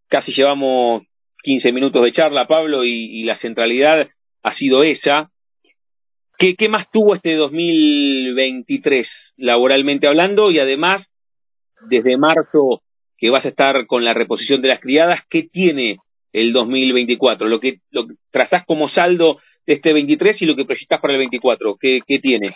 casi 0.07 0.33
llevamos 0.33 1.03
15 1.43 1.71
minutos 1.71 2.03
de 2.03 2.11
charla, 2.11 2.47
Pablo, 2.47 2.83
y, 2.83 3.21
y 3.21 3.23
la 3.23 3.37
centralidad 3.37 4.07
ha 4.43 4.55
sido 4.55 4.83
esa. 4.83 5.29
¿Qué, 6.37 6.55
¿Qué 6.55 6.69
más 6.69 6.89
tuvo 6.91 7.15
este 7.15 7.35
2023? 7.35 9.07
laboralmente 9.39 10.07
hablando 10.07 10.51
y 10.51 10.59
además 10.59 11.05
desde 11.89 12.17
marzo 12.17 12.81
que 13.17 13.29
vas 13.29 13.45
a 13.45 13.49
estar 13.49 13.85
con 13.87 14.03
la 14.05 14.13
reposición 14.13 14.61
de 14.61 14.67
las 14.67 14.79
criadas, 14.79 15.21
¿qué 15.29 15.43
tiene 15.43 15.97
el 16.31 16.53
2024? 16.53 17.47
Lo 17.47 17.59
que, 17.59 17.79
lo 17.91 18.05
trazás 18.31 18.65
como 18.65 18.89
saldo 18.89 19.39
de 19.65 19.73
este 19.73 19.93
23 19.93 20.41
y 20.41 20.45
lo 20.45 20.55
que 20.55 20.65
proyectás 20.65 21.01
para 21.01 21.13
el 21.13 21.19
24? 21.19 21.77
¿Qué, 21.79 21.99
qué 22.05 22.19
tiene? 22.19 22.55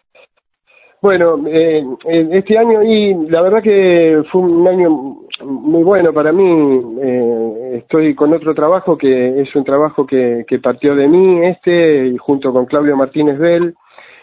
Bueno, 1.04 1.38
eh, 1.50 1.84
este 2.32 2.58
año 2.58 2.82
y 2.82 3.28
la 3.28 3.42
verdad 3.42 3.62
que 3.62 4.24
fue 4.32 4.42
un 4.42 4.66
año 4.66 5.18
muy 5.44 5.84
bueno 5.84 6.14
para 6.14 6.32
mí. 6.32 6.80
Eh, 7.02 7.80
estoy 7.84 8.16
con 8.16 8.32
otro 8.32 8.56
trabajo 8.56 8.98
que 8.98 9.42
es 9.42 9.54
un 9.54 9.66
trabajo 9.66 10.08
que, 10.08 10.46
que 10.48 10.60
partió 10.60 10.96
de 10.96 11.10
mí, 11.10 11.46
este, 11.46 12.08
y 12.08 12.16
junto 12.16 12.54
con 12.54 12.66
Claudio 12.68 12.96
Martínez 12.96 13.38
Bell 13.38 13.76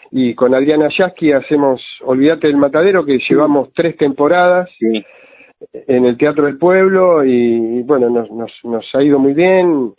y 0.09 0.33
con 0.33 0.55
Adriana 0.55 0.89
Yasky 0.97 1.33
hacemos 1.33 1.79
Olvídate 2.03 2.47
del 2.47 2.57
Matadero, 2.57 3.05
que 3.05 3.19
llevamos 3.29 3.69
tres 3.75 3.95
temporadas 3.95 4.67
en 4.81 6.05
el 6.05 6.17
Teatro 6.17 6.45
del 6.45 6.57
Pueblo 6.57 7.23
y, 7.23 7.83
bueno, 7.83 8.09
nos, 8.09 8.31
nos, 8.31 8.51
nos 8.63 8.85
ha 8.95 9.03
ido 9.03 9.19
muy 9.19 9.35
bien. 9.35 9.93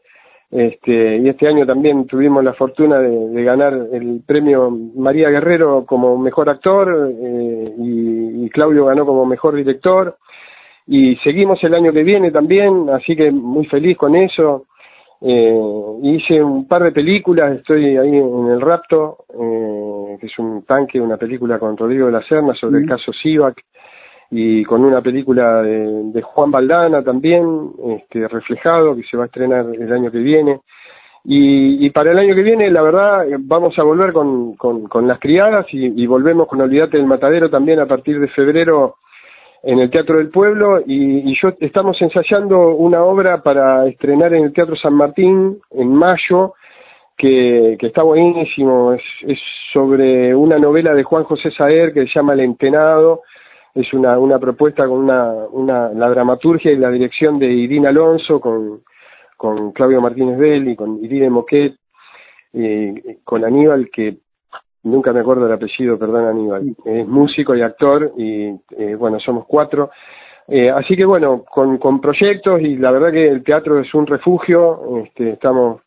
Este, 0.52 1.16
y 1.16 1.30
este 1.30 1.49
año 1.49 1.64
también 1.64 2.06
tuvimos 2.06 2.44
la 2.44 2.52
fortuna 2.52 2.99
de, 2.99 3.42
ganar 3.42 3.73
el 3.90 4.21
premio 4.26 4.71
María 4.94 5.30
Guerrero 5.30 5.87
como 5.87 6.18
mejor 6.18 6.50
actor 6.50 7.11
eh, 7.11 7.75
y, 7.78 8.50
Claudio 8.50 8.85
ganó 8.85 9.06
como 9.06 9.25
mejor 9.25 9.54
director. 9.56 10.18
Y 10.87 11.16
seguimos 11.25 11.62
el 11.64 11.73
año 11.73 11.90
que 11.90 12.02
viene 12.02 12.30
también, 12.30 12.90
así 12.90 13.16
que 13.16 13.30
muy 13.30 13.64
feliz 13.64 13.97
con 13.97 14.14
eso. 14.14 14.66
Eh, 15.23 15.59
hice 16.02 16.42
un 16.42 16.68
par 16.68 16.82
de 16.82 16.92
películas, 16.92 17.56
estoy 17.56 17.97
ahí 17.97 18.14
en 18.18 18.49
El 18.49 18.61
Rapto, 18.61 19.25
eh, 19.30 20.18
que 20.21 20.26
es 20.26 20.38
un 20.38 20.66
tanque, 20.66 21.00
una 21.00 21.16
película 21.16 21.59
con 21.59 21.78
Rodrigo 21.78 22.06
de 22.06 22.12
la 22.12 22.23
Serna 22.25 22.54
sobre 22.56 22.80
el 22.80 22.87
caso 22.87 23.11
Sivac 23.14 23.56
y 24.34 24.64
con 24.64 24.82
una 24.82 25.02
película 25.02 25.60
de, 25.60 26.22
Juan 26.22 26.50
Baldana 26.50 27.02
también, 27.02 27.44
este, 27.98 28.26
reflejado, 28.26 28.96
que 28.96 29.02
se 29.02 29.14
va 29.14 29.24
a 29.24 29.26
estrenar 29.26 29.66
el 29.78 29.92
año 29.92 30.10
que 30.10 30.18
viene. 30.18 30.60
Y, 31.24 31.88
para 31.90 32.12
el 32.12 32.18
año 32.18 32.34
que 32.34 32.42
viene, 32.42 32.70
la 32.70 32.80
verdad, 32.80 33.26
vamos 33.40 33.78
a 33.78 33.82
volver 33.82 34.14
con, 34.14 34.56
con, 34.56 35.06
las 35.06 35.20
criadas 35.20 35.66
y, 35.70 36.06
volvemos 36.06 36.48
con 36.48 36.62
Olvídate 36.62 36.96
del 36.96 37.06
Matadero 37.06 37.50
también 37.50 37.78
a 37.78 37.86
partir 37.86 38.18
de 38.18 38.28
febrero 38.28 38.96
en 39.62 39.80
el 39.80 39.90
Teatro 39.90 40.16
del 40.16 40.30
Pueblo 40.30 40.80
y, 40.80 41.30
y, 41.30 41.36
yo 41.40 41.52
estamos 41.60 42.00
ensayando 42.00 42.70
una 42.70 43.04
obra 43.04 43.42
para 43.42 43.86
estrenar 43.86 44.32
en 44.32 44.44
el 44.44 44.52
Teatro 44.54 44.76
San 44.76 44.94
Martín 44.94 45.58
en 45.72 45.94
mayo 45.94 46.54
que, 47.18 47.76
que 47.78 47.88
está 47.88 48.02
buenísimo, 48.02 48.94
es, 48.94 49.02
es 49.28 49.38
sobre 49.74 50.34
una 50.34 50.58
novela 50.58 50.94
de 50.94 51.04
Juan 51.04 51.24
José 51.24 51.50
Saer 51.50 51.92
que 51.92 52.06
se 52.06 52.14
llama 52.14 52.32
El 52.32 52.40
Entenado, 52.40 53.20
es 53.74 53.92
una, 53.94 54.18
una 54.18 54.38
propuesta 54.38 54.86
con 54.86 54.98
una, 54.98 55.32
una, 55.50 55.88
la 55.90 56.08
dramaturgia 56.10 56.72
y 56.72 56.76
la 56.76 56.90
dirección 56.90 57.38
de 57.38 57.46
Irina 57.46 57.88
Alonso, 57.88 58.40
con, 58.40 58.82
con 59.36 59.72
Claudio 59.72 60.00
Martínez 60.00 60.38
Belli, 60.38 60.76
con 60.76 61.02
Irina 61.02 61.30
Moquet, 61.30 61.74
eh, 62.52 63.18
con 63.24 63.44
Aníbal, 63.44 63.88
que 63.90 64.18
nunca 64.82 65.12
me 65.12 65.20
acuerdo 65.20 65.44
del 65.44 65.54
apellido, 65.54 65.98
perdón 65.98 66.26
Aníbal, 66.26 66.76
es 66.84 67.06
músico 67.06 67.54
y 67.54 67.62
actor, 67.62 68.12
y 68.16 68.48
eh, 68.76 68.94
bueno, 68.98 69.18
somos 69.20 69.46
cuatro. 69.46 69.90
Eh, 70.48 70.70
así 70.70 70.96
que 70.96 71.04
bueno, 71.04 71.44
con, 71.44 71.78
con 71.78 72.00
proyectos 72.00 72.60
y 72.60 72.76
la 72.76 72.90
verdad 72.90 73.12
que 73.12 73.28
el 73.28 73.44
teatro 73.44 73.78
es 73.78 73.94
un 73.94 74.06
refugio, 74.06 74.98
este, 75.04 75.30
estamos 75.30 75.82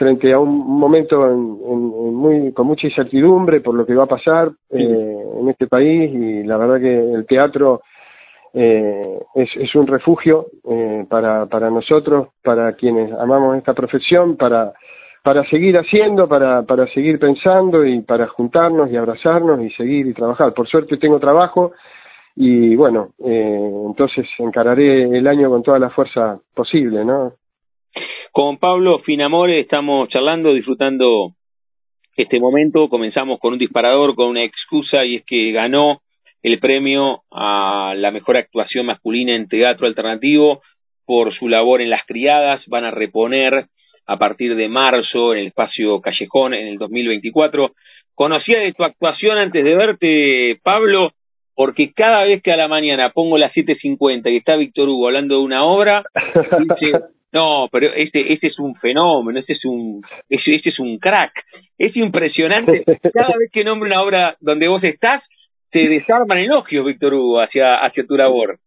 frente 0.00 0.32
a 0.32 0.38
un 0.38 0.66
momento 0.66 1.30
en, 1.30 1.36
muy, 2.14 2.52
con 2.54 2.66
mucha 2.66 2.86
incertidumbre 2.86 3.60
por 3.60 3.74
lo 3.74 3.84
que 3.84 3.94
va 3.94 4.04
a 4.04 4.14
pasar 4.16 4.50
eh, 4.70 5.16
en 5.40 5.46
este 5.50 5.66
país 5.66 6.10
y 6.10 6.42
la 6.42 6.56
verdad 6.56 6.80
que 6.80 7.12
el 7.12 7.26
teatro 7.26 7.82
eh, 8.54 9.18
es, 9.34 9.50
es, 9.56 9.74
un 9.74 9.86
refugio 9.86 10.46
eh, 10.70 11.04
para, 11.06 11.44
para 11.46 11.68
nosotros, 11.68 12.28
para 12.42 12.72
quienes 12.72 13.12
amamos 13.12 13.58
esta 13.58 13.74
profesión, 13.74 14.38
para, 14.38 14.72
para 15.22 15.44
seguir 15.50 15.76
haciendo, 15.76 16.26
para, 16.26 16.62
para 16.62 16.86
seguir 16.94 17.18
pensando 17.18 17.84
y 17.84 18.00
para 18.00 18.26
juntarnos 18.28 18.90
y 18.90 18.96
abrazarnos 18.96 19.60
y 19.60 19.68
seguir 19.72 20.06
y 20.06 20.14
trabajar. 20.14 20.54
Por 20.54 20.66
suerte 20.66 20.96
tengo 20.96 21.20
trabajo 21.20 21.72
y 22.36 22.74
bueno, 22.74 23.10
eh, 23.22 23.70
entonces 23.86 24.26
encararé 24.38 25.02
el 25.02 25.26
año 25.26 25.50
con 25.50 25.62
toda 25.62 25.78
la 25.78 25.90
fuerza 25.90 26.40
posible, 26.54 27.04
¿no? 27.04 27.34
Con 28.32 28.58
Pablo 28.58 29.00
Finamore 29.00 29.58
estamos 29.58 30.08
charlando, 30.08 30.54
disfrutando 30.54 31.32
este 32.16 32.38
momento. 32.38 32.88
Comenzamos 32.88 33.40
con 33.40 33.54
un 33.54 33.58
disparador, 33.58 34.14
con 34.14 34.28
una 34.28 34.44
excusa, 34.44 35.04
y 35.04 35.16
es 35.16 35.24
que 35.24 35.50
ganó 35.50 36.00
el 36.40 36.60
premio 36.60 37.22
a 37.32 37.92
la 37.96 38.12
mejor 38.12 38.36
actuación 38.36 38.86
masculina 38.86 39.34
en 39.34 39.48
teatro 39.48 39.88
alternativo 39.88 40.62
por 41.06 41.34
su 41.34 41.48
labor 41.48 41.82
en 41.82 41.90
Las 41.90 42.06
Criadas. 42.06 42.62
Van 42.68 42.84
a 42.84 42.92
reponer 42.92 43.66
a 44.06 44.16
partir 44.16 44.54
de 44.54 44.68
marzo 44.68 45.32
en 45.34 45.40
el 45.40 45.46
espacio 45.48 46.00
Callejón 46.00 46.54
en 46.54 46.68
el 46.68 46.78
2024. 46.78 47.72
Conocía 48.14 48.60
de 48.60 48.72
tu 48.74 48.84
actuación 48.84 49.38
antes 49.38 49.64
de 49.64 49.74
verte, 49.74 50.60
Pablo, 50.62 51.14
porque 51.56 51.92
cada 51.92 52.22
vez 52.22 52.44
que 52.44 52.52
a 52.52 52.56
la 52.56 52.68
mañana 52.68 53.10
pongo 53.10 53.38
las 53.38 53.52
7.50 53.54 54.30
y 54.30 54.36
está 54.36 54.54
Víctor 54.54 54.88
Hugo 54.88 55.08
hablando 55.08 55.38
de 55.38 55.42
una 55.42 55.64
obra, 55.64 56.04
dice, 56.60 57.00
no, 57.32 57.68
pero 57.70 57.92
este, 57.94 58.32
este 58.32 58.48
es 58.48 58.58
un 58.58 58.74
fenómeno, 58.74 59.38
este 59.38 59.52
es 59.52 59.64
un, 59.64 60.02
este, 60.28 60.56
este 60.56 60.70
es 60.70 60.78
un 60.80 60.98
crack. 60.98 61.32
Es 61.78 61.96
impresionante. 61.96 62.84
Cada 63.14 63.36
vez 63.38 63.50
que 63.52 63.64
nombro 63.64 63.86
una 63.86 64.02
obra 64.02 64.36
donde 64.40 64.68
vos 64.68 64.82
estás, 64.82 65.22
se 65.70 65.78
desarman 65.78 66.38
elogios, 66.38 66.84
Víctor 66.84 67.14
Hugo, 67.14 67.40
hacia, 67.40 67.76
hacia 67.76 68.04
tu 68.04 68.16
labor. 68.16 68.58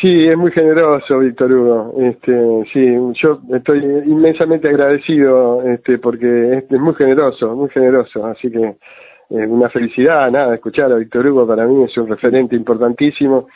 Sí, 0.00 0.28
es 0.28 0.36
muy 0.36 0.52
generoso, 0.52 1.18
Víctor 1.18 1.52
Hugo. 1.52 1.94
Este, 2.02 2.32
sí, 2.72 2.86
yo 3.14 3.40
estoy 3.56 3.78
inmensamente 3.78 4.68
agradecido, 4.68 5.62
este, 5.62 5.98
porque 5.98 6.58
es, 6.58 6.70
muy 6.70 6.94
generoso, 6.94 7.56
muy 7.56 7.70
generoso. 7.70 8.26
Así 8.26 8.52
que 8.52 8.62
eh, 8.62 9.46
una 9.46 9.70
felicidad, 9.70 10.30
nada, 10.30 10.54
escuchar 10.54 10.92
a 10.92 10.96
Víctor 10.96 11.26
Hugo 11.26 11.46
para 11.46 11.66
mí 11.66 11.82
es 11.84 11.96
un 11.96 12.08
referente 12.08 12.54
importantísimo 12.54 13.48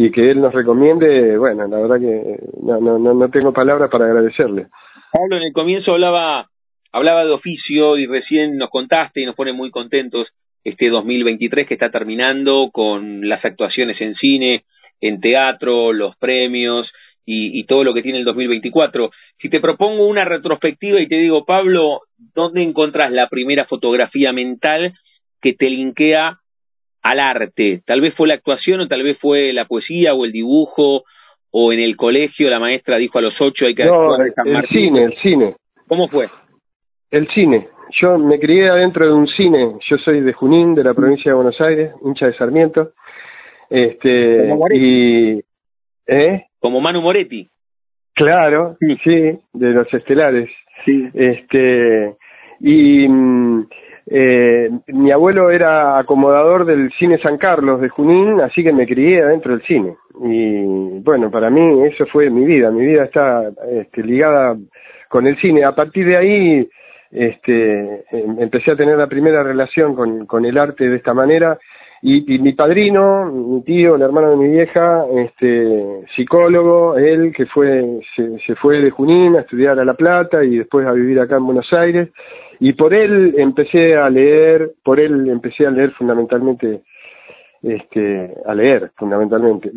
y 0.00 0.12
que 0.12 0.30
él 0.30 0.40
nos 0.40 0.54
recomiende, 0.54 1.36
bueno, 1.38 1.66
la 1.66 1.76
verdad 1.76 1.98
que 1.98 2.38
no, 2.62 2.78
no, 2.78 3.00
no 3.00 3.30
tengo 3.30 3.52
palabras 3.52 3.90
para 3.90 4.04
agradecerle. 4.04 4.68
Pablo, 5.10 5.36
en 5.36 5.42
el 5.42 5.52
comienzo 5.52 5.90
hablaba, 5.90 6.46
hablaba 6.92 7.24
de 7.24 7.32
oficio 7.32 7.96
y 7.98 8.06
recién 8.06 8.56
nos 8.58 8.70
contaste 8.70 9.20
y 9.20 9.26
nos 9.26 9.34
pone 9.34 9.52
muy 9.52 9.72
contentos 9.72 10.28
este 10.62 10.88
2023 10.88 11.66
que 11.66 11.74
está 11.74 11.90
terminando 11.90 12.70
con 12.72 13.28
las 13.28 13.44
actuaciones 13.44 14.00
en 14.00 14.14
cine, 14.14 14.62
en 15.00 15.20
teatro, 15.20 15.92
los 15.92 16.16
premios 16.18 16.88
y, 17.26 17.58
y 17.58 17.64
todo 17.64 17.82
lo 17.82 17.92
que 17.92 18.02
tiene 18.02 18.20
el 18.20 18.24
2024. 18.24 19.10
Si 19.42 19.48
te 19.48 19.58
propongo 19.58 20.06
una 20.06 20.24
retrospectiva 20.24 21.00
y 21.00 21.08
te 21.08 21.16
digo, 21.16 21.44
Pablo, 21.44 22.02
¿dónde 22.36 22.62
encontrás 22.62 23.10
la 23.10 23.28
primera 23.28 23.64
fotografía 23.64 24.32
mental 24.32 24.94
que 25.42 25.54
te 25.54 25.68
linkea 25.68 26.38
al 27.08 27.20
arte. 27.20 27.80
Tal 27.86 28.02
vez 28.02 28.14
fue 28.14 28.28
la 28.28 28.34
actuación 28.34 28.80
o 28.80 28.86
tal 28.86 29.02
vez 29.02 29.18
fue 29.18 29.52
la 29.54 29.64
poesía 29.64 30.12
o 30.12 30.26
el 30.26 30.32
dibujo 30.32 31.04
o 31.50 31.72
en 31.72 31.80
el 31.80 31.96
colegio 31.96 32.50
la 32.50 32.60
maestra 32.60 32.98
dijo 32.98 33.18
a 33.18 33.22
los 33.22 33.34
ocho 33.40 33.64
hay 33.64 33.74
que 33.74 33.86
no, 33.86 34.16
el 34.16 34.68
cine, 34.68 35.04
el 35.04 35.16
cine. 35.22 35.56
¿Cómo 35.86 36.08
fue? 36.08 36.28
El 37.10 37.26
cine. 37.28 37.68
Yo 37.98 38.18
me 38.18 38.38
crié 38.38 38.68
adentro 38.68 39.06
de 39.06 39.14
un 39.14 39.26
cine. 39.26 39.76
Yo 39.88 39.96
soy 39.96 40.20
de 40.20 40.34
Junín, 40.34 40.74
de 40.74 40.84
la 40.84 40.92
provincia 40.92 41.30
de 41.30 41.36
Buenos 41.36 41.58
Aires, 41.62 41.92
hincha 42.04 42.26
de 42.26 42.34
Sarmiento. 42.34 42.90
Este 43.70 44.54
y 44.74 45.40
¿eh? 46.06 46.44
Como 46.60 46.82
Manu 46.82 47.00
Moretti. 47.00 47.48
Claro, 48.14 48.76
sí, 49.02 49.38
de 49.54 49.70
los 49.70 49.94
estelares. 49.94 50.50
Sí. 50.84 51.08
Este 51.14 52.16
y 52.60 53.08
mm, 53.08 53.66
eh, 54.10 54.70
mi 54.88 55.10
abuelo 55.10 55.50
era 55.50 55.98
acomodador 55.98 56.64
del 56.64 56.90
cine 56.98 57.18
San 57.18 57.36
Carlos 57.36 57.80
de 57.80 57.90
Junín, 57.90 58.40
así 58.40 58.62
que 58.62 58.72
me 58.72 58.86
crié 58.86 59.22
adentro 59.22 59.52
del 59.52 59.62
cine. 59.66 59.96
Y 60.24 61.00
bueno, 61.00 61.30
para 61.30 61.50
mí 61.50 61.84
eso 61.84 62.06
fue 62.06 62.30
mi 62.30 62.44
vida. 62.46 62.70
Mi 62.70 62.86
vida 62.86 63.04
está 63.04 63.50
este, 63.70 64.02
ligada 64.02 64.56
con 65.08 65.26
el 65.26 65.38
cine. 65.38 65.64
A 65.64 65.74
partir 65.74 66.06
de 66.06 66.16
ahí 66.16 66.68
este, 67.10 68.04
em, 68.10 68.40
empecé 68.40 68.72
a 68.72 68.76
tener 68.76 68.96
la 68.96 69.06
primera 69.08 69.42
relación 69.42 69.94
con, 69.94 70.26
con 70.26 70.44
el 70.46 70.56
arte 70.56 70.88
de 70.88 70.96
esta 70.96 71.12
manera. 71.12 71.58
Y, 72.00 72.34
y, 72.34 72.38
mi 72.38 72.52
padrino, 72.52 73.26
mi 73.26 73.62
tío, 73.62 73.96
el 73.96 74.02
hermano 74.02 74.30
de 74.30 74.36
mi 74.36 74.48
vieja, 74.50 75.04
este, 75.16 76.04
psicólogo, 76.14 76.96
él 76.96 77.32
que 77.36 77.46
fue, 77.46 78.00
se, 78.14 78.54
fue 78.56 78.78
de 78.80 78.90
Junín 78.90 79.34
a 79.34 79.40
estudiar 79.40 79.80
a 79.80 79.84
La 79.84 79.94
Plata 79.94 80.44
y 80.44 80.58
después 80.58 80.86
a 80.86 80.92
vivir 80.92 81.18
acá 81.18 81.36
en 81.36 81.46
Buenos 81.46 81.72
Aires. 81.72 82.10
Y 82.60 82.72
por 82.74 82.94
él 82.94 83.34
empecé 83.36 83.96
a 83.96 84.08
leer, 84.10 84.72
por 84.84 85.00
él 85.00 85.28
empecé 85.28 85.66
a 85.66 85.70
leer 85.70 85.90
fundamentalmente, 85.92 86.82
este, 87.62 88.32
a 88.46 88.54
leer 88.54 88.92
fundamentalmente, 88.96 89.72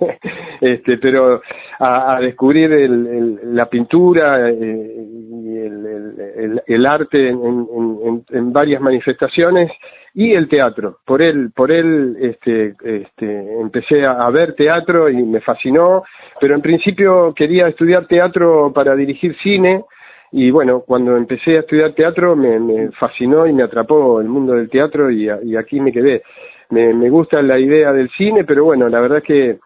este, 0.60 0.98
pero 0.98 1.40
a, 1.78 2.18
descubrir 2.20 2.72
el, 2.72 3.54
la 3.54 3.66
pintura 3.66 4.50
eh, 4.50 5.06
y 5.44 5.56
el, 5.56 6.62
el, 6.66 6.86
arte 6.86 7.28
en, 7.28 8.24
en, 8.28 8.52
varias 8.52 8.80
manifestaciones 8.80 9.70
y 10.14 10.32
el 10.32 10.48
teatro. 10.48 10.98
Por 11.04 11.22
él, 11.22 11.50
por 11.54 11.70
él, 11.70 12.16
este, 12.20 12.74
este, 12.82 13.60
empecé 13.60 14.04
a, 14.04 14.28
ver 14.30 14.54
teatro 14.54 15.08
y 15.08 15.22
me 15.22 15.40
fascinó, 15.40 16.02
pero 16.40 16.54
en 16.54 16.62
principio 16.62 17.32
quería 17.34 17.68
estudiar 17.68 18.06
teatro 18.06 18.72
para 18.72 18.94
dirigir 18.96 19.36
cine 19.42 19.84
y 20.32 20.50
bueno, 20.50 20.82
cuando 20.86 21.16
empecé 21.16 21.56
a 21.56 21.60
estudiar 21.60 21.92
teatro 21.94 22.36
me, 22.36 22.90
fascinó 22.92 23.46
y 23.46 23.52
me 23.52 23.64
atrapó 23.64 24.20
el 24.20 24.28
mundo 24.28 24.54
del 24.54 24.70
teatro 24.70 25.10
y, 25.10 25.28
aquí 25.56 25.80
me 25.80 25.92
quedé. 25.92 26.22
Me, 26.70 26.94
me, 26.94 27.10
gusta 27.10 27.42
la 27.42 27.58
idea 27.58 27.92
del 27.92 28.08
cine, 28.10 28.44
pero 28.44 28.64
bueno, 28.64 28.88
la 28.88 29.00
verdad 29.00 29.18
es 29.18 29.24
que 29.24 29.58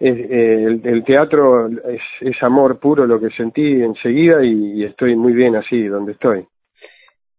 eh, 0.00 0.80
el, 0.84 1.04
teatro 1.04 1.68
es, 1.68 2.42
amor 2.42 2.78
puro 2.78 3.06
lo 3.06 3.20
que 3.20 3.30
sentí 3.30 3.82
enseguida 3.82 4.44
y, 4.44 4.84
estoy 4.84 5.16
muy 5.16 5.32
bien 5.32 5.56
así 5.56 5.84
donde 5.84 6.12
estoy. 6.12 6.46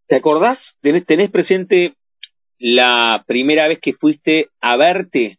¿Te 0.07 0.15
acordás? 0.15 0.57
¿Tenés, 0.81 1.05
¿Tenés 1.05 1.31
presente 1.31 1.93
la 2.59 3.23
primera 3.25 3.67
vez 3.67 3.79
que 3.81 3.93
fuiste 3.93 4.47
a 4.61 4.75
verte 4.75 5.37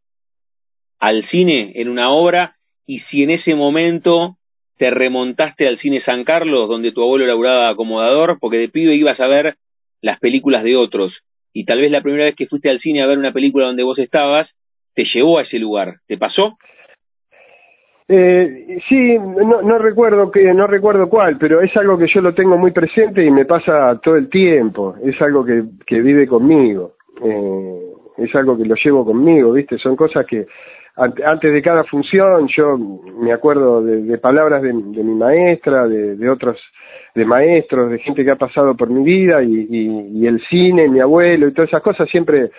al 0.99 1.29
cine 1.31 1.73
en 1.77 1.89
una 1.89 2.11
obra 2.11 2.57
y 2.87 3.01
si 3.11 3.23
en 3.23 3.31
ese 3.31 3.55
momento 3.55 4.37
te 4.79 4.91
remontaste 4.91 5.69
al 5.69 5.79
cine 5.79 6.03
San 6.05 6.25
Carlos, 6.25 6.69
donde 6.69 6.93
tu 6.93 7.03
abuelo 7.03 7.27
laburaba 7.27 7.69
acomodador, 7.69 8.39
porque 8.41 8.57
de 8.57 8.69
pibe 8.69 8.95
ibas 8.95 9.21
a 9.21 9.27
ver 9.27 9.57
las 10.01 10.19
películas 10.19 10.65
de 10.65 10.77
otros, 10.77 11.13
y 11.53 11.65
tal 11.65 11.81
vez 11.81 11.91
la 11.91 12.01
primera 12.01 12.25
vez 12.25 12.35
que 12.35 12.47
fuiste 12.47 12.71
al 12.71 12.81
cine 12.81 13.03
a 13.03 13.07
ver 13.07 13.19
una 13.19 13.33
película 13.33 13.67
donde 13.67 13.83
vos 13.83 13.99
estabas, 13.99 14.49
te 14.95 15.05
llevó 15.13 15.39
a 15.39 15.43
ese 15.43 15.59
lugar. 15.59 15.97
¿Te 16.07 16.17
pasó? 16.17 16.57
Eh, 18.09 18.81
sí, 18.89 19.19
no, 19.19 19.63
no 19.63 19.79
recuerdo 19.79 20.31
que 20.31 20.53
no 20.53 20.67
recuerdo 20.67 21.09
cuál, 21.09 21.39
pero 21.39 21.61
es 21.61 21.77
algo 21.77 21.97
que 21.97 22.09
yo 22.13 22.21
lo 22.21 22.35
tengo 22.35 22.57
muy 22.57 22.73
presente 22.73 23.25
y 23.25 23.31
me 23.31 23.45
pasa 23.45 24.01
todo 24.03 24.17
el 24.17 24.29
tiempo. 24.29 24.97
Es 25.05 25.21
algo 25.23 25.45
que, 25.45 25.63
que 25.87 26.01
vive 26.01 26.27
conmigo. 26.27 26.95
Eh, 27.23 27.81
es 28.19 28.35
algo 28.35 28.57
que 28.57 28.65
lo 28.65 28.75
llevo 28.75 29.05
conmigo, 29.05 29.53
¿viste? 29.53 29.79
Son 29.79 29.97
cosas 29.97 30.27
que 30.27 30.47
antes 30.97 31.53
de 31.53 31.63
cada 31.63 31.85
función 31.85 32.49
yo 32.49 32.77
me 32.77 33.33
acuerdo 33.33 33.83
de, 33.83 34.19
palabras 34.19 34.61
de, 34.63 34.73
mi 34.73 35.15
maestra, 35.15 35.87
de, 35.87 36.29
otros, 36.29 36.59
de 37.15 37.25
maestros, 37.25 37.91
de 37.91 37.99
gente 38.01 38.25
que 38.25 38.31
ha 38.31 38.37
pasado 38.37 38.77
por 38.77 38.91
mi 38.91 39.03
vida 39.03 39.43
y, 39.43 40.27
el 40.27 40.41
cine, 40.49 40.89
mi 40.89 41.01
abuelo 41.01 41.49
y 41.49 41.55
todas 41.55 41.71
esas 41.71 41.83
cosas 41.83 42.09
siempre, 42.11 42.51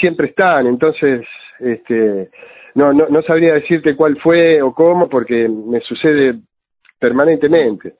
siempre 0.00 0.28
están. 0.28 0.66
Entonces, 0.66 1.26
este, 1.58 2.28
no, 2.74 2.92
no, 2.92 3.08
no 3.08 3.22
sabría 3.22 3.54
decirte 3.54 3.96
cuál 3.96 4.16
fue 4.18 4.62
o 4.62 4.72
cómo 4.72 5.08
porque 5.08 5.48
me 5.48 5.80
sucede 5.80 6.34
permanentemente. 7.00 7.94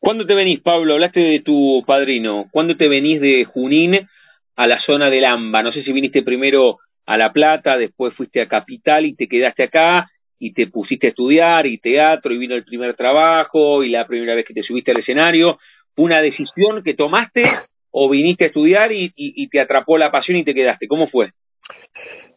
¿Cuándo 0.00 0.24
te 0.24 0.34
venís, 0.34 0.60
Pablo? 0.60 0.94
Hablaste 0.94 1.20
de 1.20 1.40
tu 1.40 1.84
padrino. 1.86 2.46
¿Cuándo 2.50 2.76
te 2.76 2.88
venís 2.88 3.20
de 3.20 3.44
Junín 3.44 4.08
a 4.56 4.66
la 4.66 4.80
zona 4.80 5.10
del 5.10 5.24
AMBA? 5.24 5.62
No 5.62 5.72
sé 5.72 5.82
si 5.82 5.92
viniste 5.92 6.22
primero 6.22 6.78
a 7.06 7.16
La 7.16 7.32
Plata, 7.32 7.76
después 7.76 8.14
fuiste 8.14 8.40
a 8.40 8.48
Capital 8.48 9.06
y 9.06 9.14
te 9.14 9.26
quedaste 9.26 9.64
acá 9.64 10.06
y 10.38 10.52
te 10.52 10.66
pusiste 10.68 11.08
a 11.08 11.10
estudiar 11.10 11.66
y 11.66 11.78
teatro 11.78 12.32
y 12.32 12.38
vino 12.38 12.54
el 12.54 12.64
primer 12.64 12.94
trabajo 12.94 13.84
y 13.84 13.90
la 13.90 14.06
primera 14.06 14.34
vez 14.34 14.46
que 14.46 14.54
te 14.54 14.62
subiste 14.62 14.90
al 14.90 15.00
escenario. 15.00 15.58
¿Fue 15.94 16.04
una 16.06 16.22
decisión 16.22 16.82
que 16.82 16.94
tomaste 16.94 17.42
o 17.90 18.08
viniste 18.08 18.44
a 18.44 18.46
estudiar 18.46 18.90
y, 18.92 19.12
y, 19.16 19.48
te 19.48 19.60
atrapó 19.60 19.98
la 19.98 20.10
pasión 20.10 20.38
y 20.38 20.44
te 20.44 20.54
quedaste? 20.54 20.88
¿Cómo 20.88 21.08
fue? 21.08 21.30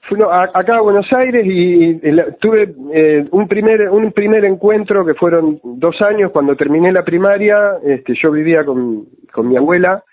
Fui 0.02 0.20
acá 0.22 0.78
a 0.78 0.82
Buenos 0.82 1.08
Aires 1.14 1.46
y, 1.46 2.00
tuve 2.42 2.74
eh, 2.94 3.26
un 3.32 3.48
primer 3.48 3.90
un 3.90 4.12
primer 4.12 4.44
encuentro 4.44 5.06
que 5.06 5.14
fueron 5.14 5.60
dos 5.64 6.02
años 6.02 6.32
cuando 6.32 6.58
terminé 6.58 6.92
la 6.92 7.06
primaria 7.06 7.78
este 7.86 8.14
yo 8.22 8.32
vivía 8.32 8.66
con, 8.66 9.06
con 9.32 9.48
mi 9.48 9.56
abuela 9.56 10.04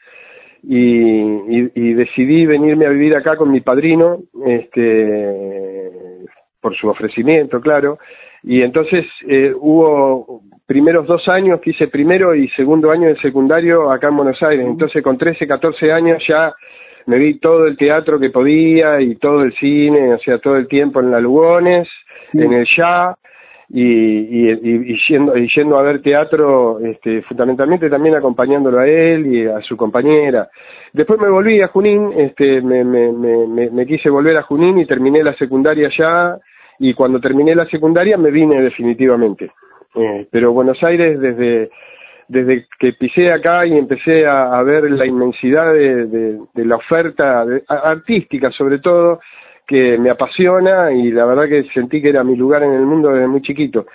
y, 0.62 1.70
y, 1.75 1.94
decidí 1.94 2.46
venirme 2.46 2.87
a 2.87 2.90
vivir 2.90 3.16
acá 3.16 3.37
con 3.37 3.51
mi 3.51 3.61
padrino, 3.61 4.18
este, 4.46 5.81
por 6.61 6.77
su 6.77 6.88
ofrecimiento, 6.88 7.61
claro. 7.61 7.99
Y 8.42 8.62
entonces 8.62 9.07
eh, 9.29 9.53
hubo 9.59 10.42
primeros 10.66 11.07
dos 11.07 11.29
años 11.29 11.61
que 11.61 11.70
hice 11.70 11.88
primero 11.88 12.35
y 12.35 12.49
segundo 12.51 12.90
año 12.90 13.09
de 13.09 13.20
secundario 13.20 13.90
acá 13.90 14.09
en 14.09 14.16
Buenos 14.16 14.42
Aires. 14.42 14.66
Entonces 14.66 15.03
con 15.03 15.18
13, 15.18 15.46
14 15.46 15.92
años 15.92 16.23
ya 16.27 16.53
me 17.07 17.18
vi 17.18 17.38
todo 17.38 17.66
el 17.66 17.77
teatro 17.77 18.18
que 18.18 18.31
podía 18.31 19.01
y 19.01 19.16
todo 19.16 19.42
el 19.42 19.53
cine, 19.55 20.14
o 20.14 20.18
sea, 20.18 20.38
todo 20.38 20.57
el 20.57 20.68
tiempo 20.68 21.01
en 21.01 21.11
la 21.11 21.20
Lugones, 21.20 21.88
en 22.33 22.53
el 22.53 22.66
Ya, 22.77 23.14
y, 23.72 23.83
y, 23.83 24.50
y, 24.50 24.98
yendo, 25.09 25.37
y 25.37 25.48
yendo 25.54 25.78
a 25.78 25.83
ver 25.83 26.02
teatro, 26.02 26.80
este, 26.80 27.22
fundamentalmente 27.22 27.88
también 27.88 28.16
acompañándolo 28.16 28.80
a 28.80 28.87
él 28.87 29.26
y 29.26 29.46
a 29.46 29.61
su 29.61 29.76
compañera. 29.76 30.48
Después 30.92 31.20
me 31.20 31.28
volví 31.28 31.61
a 31.62 31.68
Junín, 31.68 32.12
este, 32.16 32.61
me, 32.62 32.85
me, 32.85 33.12
me, 33.12 33.70
me 33.70 33.87
quise 33.87 34.11
volver 34.11 34.37
a 34.37 34.42
Junín 34.42 34.78
y 34.78 34.87
terminé 34.87 35.22
la 35.22 35.35
secundaria 35.35 35.87
allá, 35.87 36.38
y 36.80 36.94
cuando 36.94 37.20
terminé 37.20 37.54
la 37.54 37.66
secundaria 37.66 38.16
me 38.16 38.30
vine 38.30 38.61
definitivamente. 38.61 39.52
Eh, 39.94 40.26
pero 40.30 40.52
Buenos 40.52 40.83
Aires 40.83 41.20
desde 41.20 41.70
desde 42.28 42.66
que 42.78 42.92
pisé 42.92 43.33
acá 43.33 43.66
y 43.66 43.76
empecé 43.76 44.24
a, 44.24 44.62
ver 44.62 44.88
la 44.88 45.04
inmensidad 45.04 45.72
de, 45.72 46.06
de, 46.06 46.38
de 46.54 46.64
la 46.64 46.76
oferta 46.76 47.44
artística 47.66 48.52
sobre 48.52 48.78
todo 48.78 49.18
que 49.70 49.96
me 49.98 50.11
apasiona 50.11 50.90
y 50.90 51.12
la 51.12 51.24
verdad 51.24 51.48
que 51.48 51.62
sentí 51.72 52.02
que 52.02 52.09
era 52.09 52.24
mi 52.24 52.35
lugar 52.35 52.64
en 52.64 52.72
el 52.72 52.85
mundo 52.85 53.11
desde 53.11 53.28
muy 53.28 53.40
chiquito. 53.40 53.87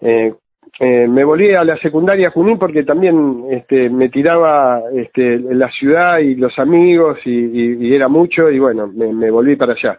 Eh, 0.00 0.32
eh, 0.78 1.08
me 1.08 1.24
volví 1.24 1.52
a 1.52 1.64
la 1.64 1.76
secundaria 1.78 2.30
Junín 2.30 2.60
porque 2.60 2.84
también 2.84 3.46
este, 3.50 3.90
me 3.90 4.08
tiraba 4.08 4.82
este, 4.94 5.40
la 5.40 5.68
ciudad 5.72 6.18
y 6.18 6.36
los 6.36 6.56
amigos 6.60 7.18
y, 7.24 7.92
era 7.92 8.06
mucho 8.06 8.48
y 8.52 8.60
bueno, 8.60 8.86
me, 8.86 9.28
volví 9.32 9.56
para 9.56 9.72
allá. 9.72 9.98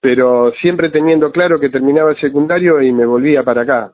Pero 0.00 0.52
siempre 0.60 0.90
teniendo 0.90 1.32
claro 1.32 1.58
que 1.58 1.68
terminaba 1.68 2.12
el 2.12 2.20
secundario 2.20 2.80
y 2.80 2.92
me 2.92 3.06
volvía 3.06 3.42
para 3.42 3.62
acá. 3.62 3.92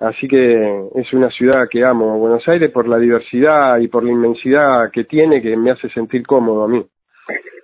Así 0.00 0.28
que 0.28 0.82
es 0.96 1.10
una 1.14 1.30
ciudad 1.30 1.66
que 1.70 1.82
amo, 1.82 2.18
Buenos 2.18 2.46
Aires, 2.46 2.70
por 2.70 2.86
la 2.86 2.98
diversidad 2.98 3.78
y 3.78 3.88
por 3.88 4.04
la 4.04 4.10
inmensidad 4.10 4.90
que 4.92 5.04
tiene 5.04 5.40
que 5.40 5.56
me 5.56 5.70
hace 5.70 5.88
sentir 5.88 6.26
cómodo 6.26 6.64
a 6.64 6.68
mí. 6.68 6.84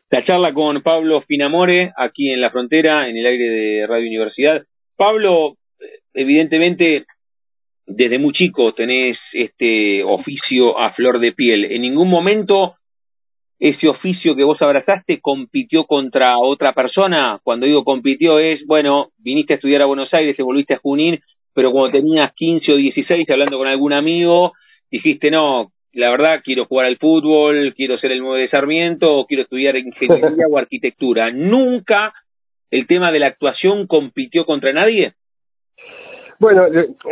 La 0.08 0.24
charla 0.24 0.54
con 0.54 0.82
Pablo 0.82 1.20
Finamore, 1.22 1.92
aquí 1.96 2.30
en 2.30 2.40
la 2.40 2.50
frontera, 2.50 3.08
en 3.08 3.16
el 3.16 3.26
aire 3.26 3.48
de 3.48 3.86
Radio 3.88 4.06
Universidad. 4.06 4.62
Pablo, 4.96 5.56
evidentemente, 6.14 7.06
desde 7.86 8.18
muy 8.18 8.32
chico 8.32 8.72
tenés 8.72 9.18
este 9.32 10.04
oficio 10.04 10.78
a 10.78 10.92
flor 10.92 11.18
de 11.18 11.32
piel. 11.32 11.64
En 11.64 11.82
ningún 11.82 12.08
momento 12.08 12.76
ese 13.58 13.88
oficio 13.88 14.36
que 14.36 14.44
vos 14.44 14.60
abrazaste 14.60 15.20
compitió 15.20 15.84
contra 15.84 16.38
otra 16.38 16.72
persona. 16.72 17.40
Cuando 17.42 17.66
digo 17.66 17.84
compitió 17.84 18.38
es, 18.38 18.60
bueno, 18.66 19.08
viniste 19.18 19.54
a 19.54 19.56
estudiar 19.56 19.82
a 19.82 19.86
Buenos 19.86 20.12
Aires, 20.12 20.36
te 20.36 20.42
volviste 20.42 20.74
a 20.74 20.78
Junín, 20.78 21.18
pero 21.54 21.72
cuando 21.72 21.98
tenías 21.98 22.32
15 22.34 22.72
o 22.72 22.76
16 22.76 23.28
hablando 23.30 23.58
con 23.58 23.66
algún 23.66 23.92
amigo, 23.92 24.52
dijiste, 24.90 25.30
no, 25.30 25.72
la 25.96 26.11
verdad 26.11 26.40
quiero 26.44 26.66
jugar 26.66 26.87
al 26.87 26.98
fútbol, 26.98 27.74
quiero 27.74 27.98
ser 27.98 28.12
el 28.12 28.20
nuevo 28.20 28.35
de 28.37 28.48
Sarmiento, 28.48 29.16
o 29.16 29.26
quiero 29.26 29.42
estudiar 29.42 29.76
ingeniería 29.76 30.46
o 30.50 30.59
arquitectura. 30.59 31.30
Nunca 31.30 32.12
el 32.70 32.87
tema 32.87 33.11
de 33.11 33.18
la 33.18 33.28
actuación 33.28 33.87
compitió 33.87 34.44
contra 34.44 34.72
nadie. 34.72 35.14
Bueno, 36.38 36.66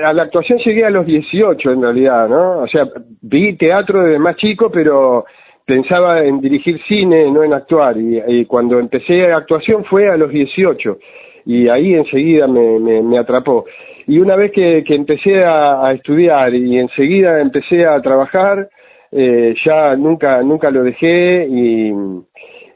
a 0.04 0.12
la 0.12 0.22
actuación 0.24 0.58
llegué 0.58 0.84
a 0.84 0.90
los 0.90 1.06
18 1.06 1.70
en 1.70 1.82
realidad, 1.82 2.28
¿no? 2.28 2.58
O 2.58 2.68
sea, 2.68 2.86
vi 3.22 3.56
teatro 3.56 4.02
desde 4.02 4.18
más 4.18 4.36
chico, 4.36 4.70
pero 4.70 5.24
pensaba 5.64 6.22
en 6.22 6.40
dirigir 6.42 6.78
cine, 6.86 7.30
no 7.30 7.42
en 7.42 7.54
actuar. 7.54 7.96
Y, 7.96 8.44
cuando 8.44 8.78
empecé 8.78 9.32
a 9.32 9.38
actuación 9.38 9.84
fue 9.84 10.10
a 10.10 10.16
los 10.18 10.30
18 10.30 10.98
y 11.46 11.68
ahí 11.68 11.94
enseguida 11.94 12.46
me, 12.46 12.78
me, 12.78 13.18
atrapó. 13.18 13.64
Y 14.06 14.18
una 14.18 14.36
vez 14.36 14.52
que, 14.52 14.84
que 14.84 14.94
empecé 14.94 15.44
a, 15.44 15.92
estudiar 15.92 16.54
y 16.54 16.78
enseguida 16.78 17.40
empecé 17.40 17.86
a 17.86 18.00
trabajar, 18.00 18.68
eh, 19.10 19.54
ya 19.64 19.96
nunca 19.96 20.42
nunca 20.42 20.70
lo 20.70 20.82
dejé 20.82 21.46
y, 21.46 21.88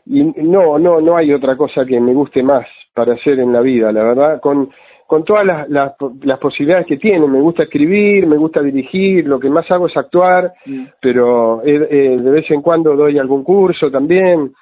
y 0.07 0.25
no 0.43 0.79
no 0.79 1.01
no 1.01 1.17
hay 1.17 1.33
otra 1.33 1.57
cosa 1.57 1.85
que 1.85 2.01
me 2.01 2.14
guste 2.14 2.43
más 2.43 2.67
para 2.95 3.14
hacer 3.14 3.38
en 3.41 3.53
la 3.53 3.61
vida, 3.61 3.93
la 3.93 4.05
verdad, 4.05 4.41
con 4.41 4.71
con 5.09 5.25
todas 5.25 5.47
las, 5.47 5.69
las, 5.71 5.95
las, 6.21 6.38
posibilidades 6.38 6.87
que 6.87 6.99
tiene. 6.99 7.27
Me 7.27 7.41
gusta 7.41 7.62
escribir, 7.62 8.27
me 8.27 8.37
gusta 8.37 8.61
dirigir, 8.61 9.27
lo 9.27 9.41
que 9.41 9.49
más 9.49 9.69
hago 9.71 9.87
es 9.87 9.97
actuar, 9.97 10.53
mm. 10.67 10.85
pero 11.01 11.62
eh, 11.64 11.88
eh, 11.91 12.19
de 12.21 12.31
vez 12.31 12.45
en 12.51 12.61
cuando 12.61 12.95
doy 12.95 13.19
algún 13.19 13.43
curso 13.43 13.91
también. 13.91 14.53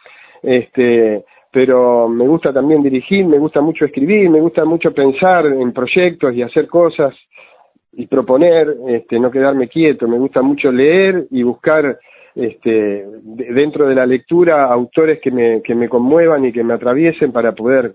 Este, 0.44 1.24
pero 1.56 2.06
me 2.06 2.28
gusta 2.28 2.52
también 2.52 2.82
dirigir, 2.82 3.24
me 3.24 3.38
gusta 3.38 3.62
mucho 3.62 3.86
escribir, 3.86 4.28
me 4.28 4.42
gusta 4.42 4.66
mucho 4.66 4.92
pensar 4.92 5.46
en 5.46 5.72
proyectos 5.72 6.34
y 6.34 6.42
hacer 6.42 6.66
cosas 6.68 7.14
y 7.94 8.06
proponer, 8.08 8.76
este, 8.88 9.18
no 9.18 9.30
quedarme 9.30 9.66
quieto, 9.66 10.06
me 10.06 10.18
gusta 10.18 10.42
mucho 10.42 10.70
leer 10.70 11.24
y 11.30 11.42
buscar 11.42 11.98
este, 12.34 13.06
dentro 13.24 13.88
de 13.88 13.94
la 13.94 14.04
lectura 14.04 14.66
autores 14.66 15.18
que 15.22 15.30
me, 15.30 15.62
que 15.62 15.74
me 15.74 15.88
conmuevan 15.88 16.44
y 16.44 16.52
que 16.52 16.62
me 16.62 16.74
atraviesen 16.74 17.32
para 17.32 17.52
poder 17.52 17.94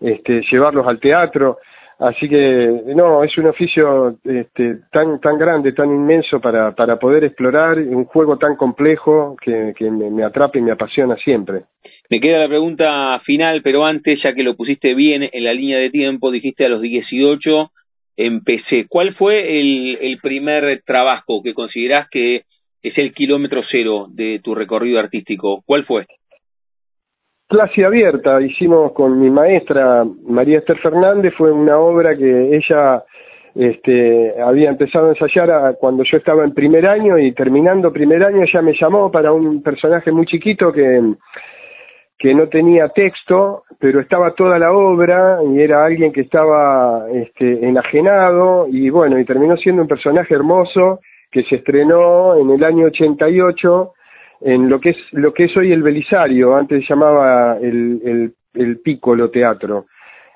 este, 0.00 0.42
llevarlos 0.50 0.84
al 0.88 0.98
teatro. 0.98 1.58
Así 2.00 2.28
que 2.28 2.82
no, 2.86 3.22
es 3.22 3.38
un 3.38 3.46
oficio 3.46 4.16
este, 4.24 4.78
tan 4.90 5.20
tan 5.20 5.38
grande, 5.38 5.72
tan 5.74 5.90
inmenso 5.90 6.40
para, 6.40 6.74
para 6.74 6.98
poder 6.98 7.22
explorar 7.22 7.78
un 7.78 8.04
juego 8.06 8.36
tan 8.36 8.56
complejo 8.56 9.36
que, 9.40 9.74
que 9.76 9.92
me, 9.92 10.10
me 10.10 10.24
atrapa 10.24 10.58
y 10.58 10.62
me 10.62 10.72
apasiona 10.72 11.14
siempre. 11.18 11.62
Me 12.08 12.20
queda 12.20 12.38
la 12.38 12.48
pregunta 12.48 13.20
final, 13.24 13.62
pero 13.62 13.84
antes, 13.84 14.20
ya 14.22 14.34
que 14.34 14.42
lo 14.42 14.56
pusiste 14.56 14.94
bien 14.94 15.28
en 15.32 15.44
la 15.44 15.52
línea 15.52 15.78
de 15.78 15.90
tiempo, 15.90 16.30
dijiste 16.30 16.64
a 16.64 16.68
los 16.68 16.80
18 16.80 17.70
empecé. 18.16 18.86
¿Cuál 18.88 19.14
fue 19.14 19.60
el, 19.60 19.98
el 20.00 20.18
primer 20.18 20.82
trabajo 20.86 21.42
que 21.42 21.52
considerás 21.52 22.08
que 22.08 22.42
es 22.82 22.96
el 22.96 23.12
kilómetro 23.12 23.62
cero 23.70 24.06
de 24.08 24.40
tu 24.42 24.54
recorrido 24.54 24.98
artístico? 24.98 25.62
¿Cuál 25.66 25.84
fue? 25.84 26.06
Clase 27.48 27.84
abierta, 27.84 28.40
hicimos 28.40 28.92
con 28.92 29.20
mi 29.20 29.30
maestra 29.30 30.04
María 30.28 30.58
Esther 30.58 30.78
Fernández, 30.78 31.32
fue 31.36 31.52
una 31.52 31.78
obra 31.78 32.16
que 32.16 32.56
ella 32.56 33.04
este, 33.54 34.34
había 34.40 34.70
empezado 34.70 35.06
a 35.06 35.10
ensayar 35.10 35.76
cuando 35.78 36.02
yo 36.02 36.16
estaba 36.16 36.44
en 36.44 36.54
primer 36.54 36.88
año 36.88 37.18
y 37.18 37.32
terminando 37.32 37.92
primer 37.92 38.24
año 38.24 38.42
ella 38.42 38.62
me 38.62 38.74
llamó 38.78 39.12
para 39.12 39.32
un 39.32 39.62
personaje 39.62 40.10
muy 40.10 40.26
chiquito 40.26 40.72
que, 40.72 41.00
que 42.18 42.34
no 42.34 42.48
tenía 42.48 42.88
texto, 42.88 43.64
pero 43.78 44.00
estaba 44.00 44.34
toda 44.34 44.58
la 44.58 44.72
obra 44.72 45.38
y 45.44 45.60
era 45.60 45.84
alguien 45.84 46.12
que 46.12 46.22
estaba 46.22 47.06
este, 47.12 47.66
enajenado 47.66 48.66
y 48.68 48.88
bueno, 48.88 49.18
y 49.18 49.24
terminó 49.24 49.56
siendo 49.56 49.82
un 49.82 49.88
personaje 49.88 50.34
hermoso 50.34 51.00
que 51.30 51.42
se 51.44 51.56
estrenó 51.56 52.36
en 52.36 52.50
el 52.50 52.64
año 52.64 52.86
88 52.86 53.92
en 54.42 54.68
lo 54.68 54.80
que 54.80 54.90
es 54.90 54.96
lo 55.12 55.32
que 55.32 55.44
es 55.44 55.56
hoy 55.56 55.72
el 55.72 55.82
Belisario, 55.82 56.56
antes 56.56 56.82
se 56.82 56.94
llamaba 56.94 57.56
el, 57.58 58.00
el, 58.04 58.34
el 58.54 58.78
Piccolo 58.80 59.30
Teatro, 59.30 59.86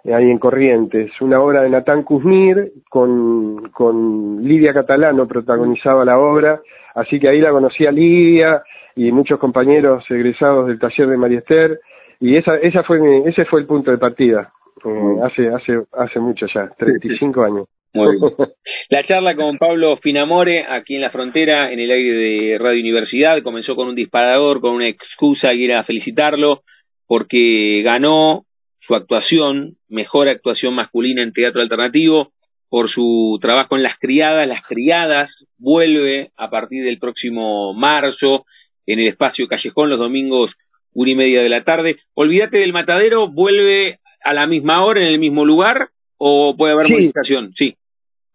ahí 0.04 0.30
en 0.30 0.38
Corrientes, 0.38 1.10
una 1.20 1.40
obra 1.40 1.62
de 1.62 1.70
Natán 1.70 2.02
Kuzmir 2.02 2.72
con, 2.88 3.70
con 3.70 4.42
Lidia 4.42 4.72
Catalano 4.72 5.26
protagonizaba 5.26 6.04
la 6.04 6.18
obra, 6.18 6.60
así 6.94 7.20
que 7.20 7.28
ahí 7.28 7.40
la 7.40 7.50
conocí 7.50 7.86
a 7.86 7.92
Lidia 7.92 8.62
y 8.96 9.12
muchos 9.12 9.38
compañeros 9.38 10.04
egresados 10.10 10.66
del 10.66 10.78
taller 10.78 11.08
de 11.08 11.16
María 11.16 11.38
Esther, 11.38 11.80
y 12.20 12.36
esa, 12.36 12.56
esa 12.56 12.82
fue 12.82 12.98
ese 13.26 13.44
fue 13.44 13.60
el 13.60 13.66
punto 13.66 13.90
de 13.90 13.98
partida, 13.98 14.52
eh, 14.84 15.16
hace, 15.22 15.48
hace, 15.48 15.82
hace 15.92 16.20
mucho 16.20 16.46
ya, 16.52 16.70
35 16.78 17.42
años. 17.42 17.66
Muy 17.92 18.16
bien. 18.16 18.32
La 18.88 19.06
charla 19.06 19.36
con 19.36 19.58
Pablo 19.58 19.96
Finamore, 19.98 20.64
aquí 20.68 20.96
en 20.96 21.02
la 21.02 21.10
frontera, 21.10 21.72
en 21.72 21.78
el 21.78 21.90
aire 21.90 22.12
de 22.12 22.58
Radio 22.58 22.80
Universidad, 22.80 23.42
comenzó 23.42 23.76
con 23.76 23.88
un 23.88 23.94
disparador, 23.94 24.60
con 24.60 24.72
una 24.72 24.88
excusa 24.88 25.52
y 25.54 25.64
era 25.64 25.84
felicitarlo, 25.84 26.62
porque 27.06 27.82
ganó 27.84 28.44
su 28.90 28.96
actuación, 28.96 29.76
mejor 29.88 30.28
actuación 30.28 30.74
masculina 30.74 31.22
en 31.22 31.32
teatro 31.32 31.62
alternativo, 31.62 32.32
por 32.68 32.90
su 32.90 33.38
trabajo 33.40 33.76
en 33.76 33.84
Las 33.84 33.96
Criadas. 34.00 34.48
Las 34.48 34.66
Criadas 34.66 35.30
vuelve 35.58 36.30
a 36.36 36.50
partir 36.50 36.84
del 36.84 36.98
próximo 36.98 37.72
marzo 37.72 38.46
en 38.86 38.98
el 38.98 39.06
espacio 39.06 39.46
Callejón, 39.46 39.90
los 39.90 39.98
domingos 40.00 40.50
una 40.92 41.10
y 41.12 41.14
media 41.14 41.40
de 41.40 41.48
la 41.48 41.62
tarde. 41.62 41.98
Olvídate 42.14 42.58
del 42.58 42.72
matadero, 42.72 43.28
vuelve 43.28 44.00
a 44.24 44.34
la 44.34 44.48
misma 44.48 44.84
hora, 44.84 45.00
en 45.00 45.06
el 45.06 45.20
mismo 45.20 45.44
lugar, 45.44 45.90
o 46.18 46.56
puede 46.58 46.72
haber 46.72 46.88
modificación, 46.88 47.52
sí. 47.56 47.76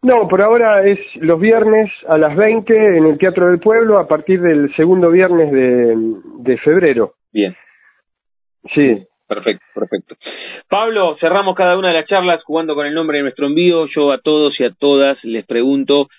No, 0.03 0.29
por 0.29 0.41
ahora 0.41 0.87
es 0.87 0.99
los 1.15 1.37
viernes 1.37 1.91
a 2.07 2.17
las 2.17 2.33
20 2.33 2.97
en 2.97 3.07
el 3.07 3.17
Teatro 3.17 3.47
del 3.47 3.59
Pueblo 3.59 3.99
a 3.99 4.07
partir 4.07 4.39
del 4.39 4.73
segundo 4.75 5.11
viernes 5.11 5.51
de, 5.51 5.97
de 6.39 6.57
febrero. 6.59 7.15
Bien. 7.33 7.53
Sí. 8.73 9.05
Perfecto, 9.27 9.65
perfecto. 9.73 10.15
Pablo, 10.69 11.17
cerramos 11.19 11.55
cada 11.55 11.77
una 11.77 11.87
de 11.89 11.95
las 11.95 12.07
charlas 12.07 12.43
jugando 12.43 12.75
con 12.75 12.85
el 12.85 12.93
nombre 12.93 13.17
de 13.17 13.23
nuestro 13.23 13.47
envío. 13.47 13.87
Yo 13.87 14.11
a 14.11 14.19
todos 14.19 14.59
y 14.59 14.63
a 14.63 14.71
todas 14.71 15.17
les 15.23 15.45
pregunto 15.45 16.09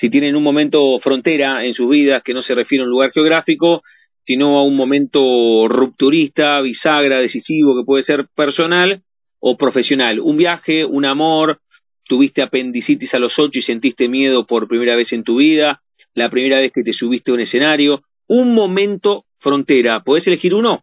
si 0.00 0.10
tienen 0.10 0.36
un 0.36 0.42
momento 0.42 0.98
frontera 1.00 1.64
en 1.64 1.74
sus 1.74 1.88
vidas 1.88 2.22
que 2.22 2.34
no 2.34 2.42
se 2.42 2.54
refiere 2.54 2.82
a 2.82 2.84
un 2.84 2.90
lugar 2.90 3.12
geográfico, 3.12 3.82
sino 4.24 4.58
a 4.58 4.64
un 4.64 4.76
momento 4.76 5.68
rupturista, 5.68 6.60
bisagra, 6.60 7.18
decisivo, 7.18 7.76
que 7.76 7.84
puede 7.84 8.04
ser 8.04 8.26
personal 8.34 9.00
o 9.40 9.56
profesional. 9.56 10.20
Un 10.20 10.36
viaje, 10.36 10.84
un 10.84 11.04
amor, 11.04 11.58
tuviste 12.04 12.42
apendicitis 12.42 13.12
a 13.14 13.18
los 13.18 13.32
ocho 13.38 13.58
y 13.58 13.62
sentiste 13.62 14.08
miedo 14.08 14.46
por 14.46 14.68
primera 14.68 14.96
vez 14.96 15.12
en 15.12 15.24
tu 15.24 15.36
vida, 15.36 15.80
la 16.14 16.30
primera 16.30 16.60
vez 16.60 16.72
que 16.72 16.82
te 16.82 16.92
subiste 16.92 17.30
a 17.30 17.34
un 17.34 17.40
escenario, 17.40 18.02
un 18.28 18.54
momento 18.54 19.24
frontera, 19.38 20.00
¿podés 20.00 20.26
elegir 20.26 20.54
uno? 20.54 20.80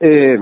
Eh, 0.00 0.38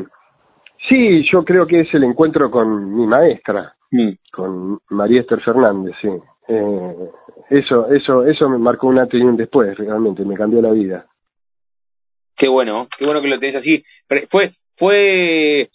sí, 0.88 1.25
yo 1.31 1.45
creo 1.45 1.67
que 1.67 1.81
es 1.81 1.95
el 1.95 2.05
encuentro 2.05 2.51
con 2.51 2.95
mi 2.95 3.07
maestra, 3.07 3.75
mm. 3.90 4.11
con 4.33 4.79
María 4.90 5.21
Esther 5.21 5.40
Fernández, 5.40 5.95
sí. 6.01 6.09
Eh, 6.49 7.11
eso, 7.51 7.90
eso, 7.93 8.27
eso 8.27 8.49
me 8.49 8.59
marcó 8.59 8.88
un 8.88 8.99
antes 8.99 9.21
y 9.21 9.25
un 9.25 9.37
después, 9.37 9.77
realmente, 9.77 10.25
me 10.25 10.35
cambió 10.35 10.61
la 10.61 10.73
vida. 10.73 11.07
Qué 12.37 12.49
bueno, 12.49 12.88
qué 12.99 13.05
bueno 13.05 13.23
que 13.23 13.29
lo 13.29 13.38
tenés 13.38 13.57
así. 13.57 13.85
Fue, 14.31 14.53
fue 14.77 15.71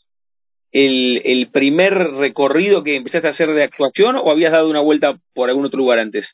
el, 0.72 1.22
el 1.24 1.50
primer 1.52 1.94
recorrido 1.94 2.84
que 2.84 2.96
empezaste 2.96 3.28
a 3.28 3.32
hacer 3.32 3.54
de 3.54 3.64
actuación 3.64 4.16
o 4.16 4.30
habías 4.30 4.52
dado 4.52 4.70
una 4.70 4.82
vuelta 4.82 5.16
por 5.34 5.50
algún 5.50 5.66
otro 5.66 5.80
lugar 5.80 6.00
antes? 6.00 6.26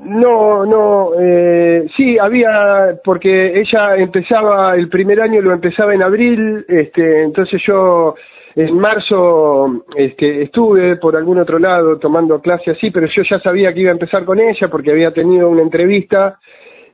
No, 0.00 0.66
no, 0.66 1.12
eh, 1.18 1.86
sí, 1.96 2.18
había, 2.18 2.98
porque 3.02 3.60
ella 3.60 3.96
empezaba, 3.96 4.74
el 4.74 4.88
primer 4.88 5.20
año 5.20 5.40
lo 5.40 5.52
empezaba 5.52 5.94
en 5.94 6.02
abril, 6.02 6.64
este, 6.68 7.22
entonces 7.22 7.62
yo 7.66 8.14
en 8.56 8.78
marzo 8.78 9.84
este, 9.96 10.42
estuve 10.42 10.96
por 10.96 11.16
algún 11.16 11.38
otro 11.38 11.58
lado 11.58 11.98
tomando 11.98 12.40
clase 12.40 12.72
así, 12.72 12.90
pero 12.90 13.06
yo 13.06 13.22
ya 13.28 13.40
sabía 13.40 13.72
que 13.72 13.80
iba 13.80 13.90
a 13.90 13.94
empezar 13.94 14.24
con 14.24 14.38
ella 14.38 14.68
porque 14.68 14.90
había 14.90 15.12
tenido 15.12 15.48
una 15.48 15.62
entrevista 15.62 16.38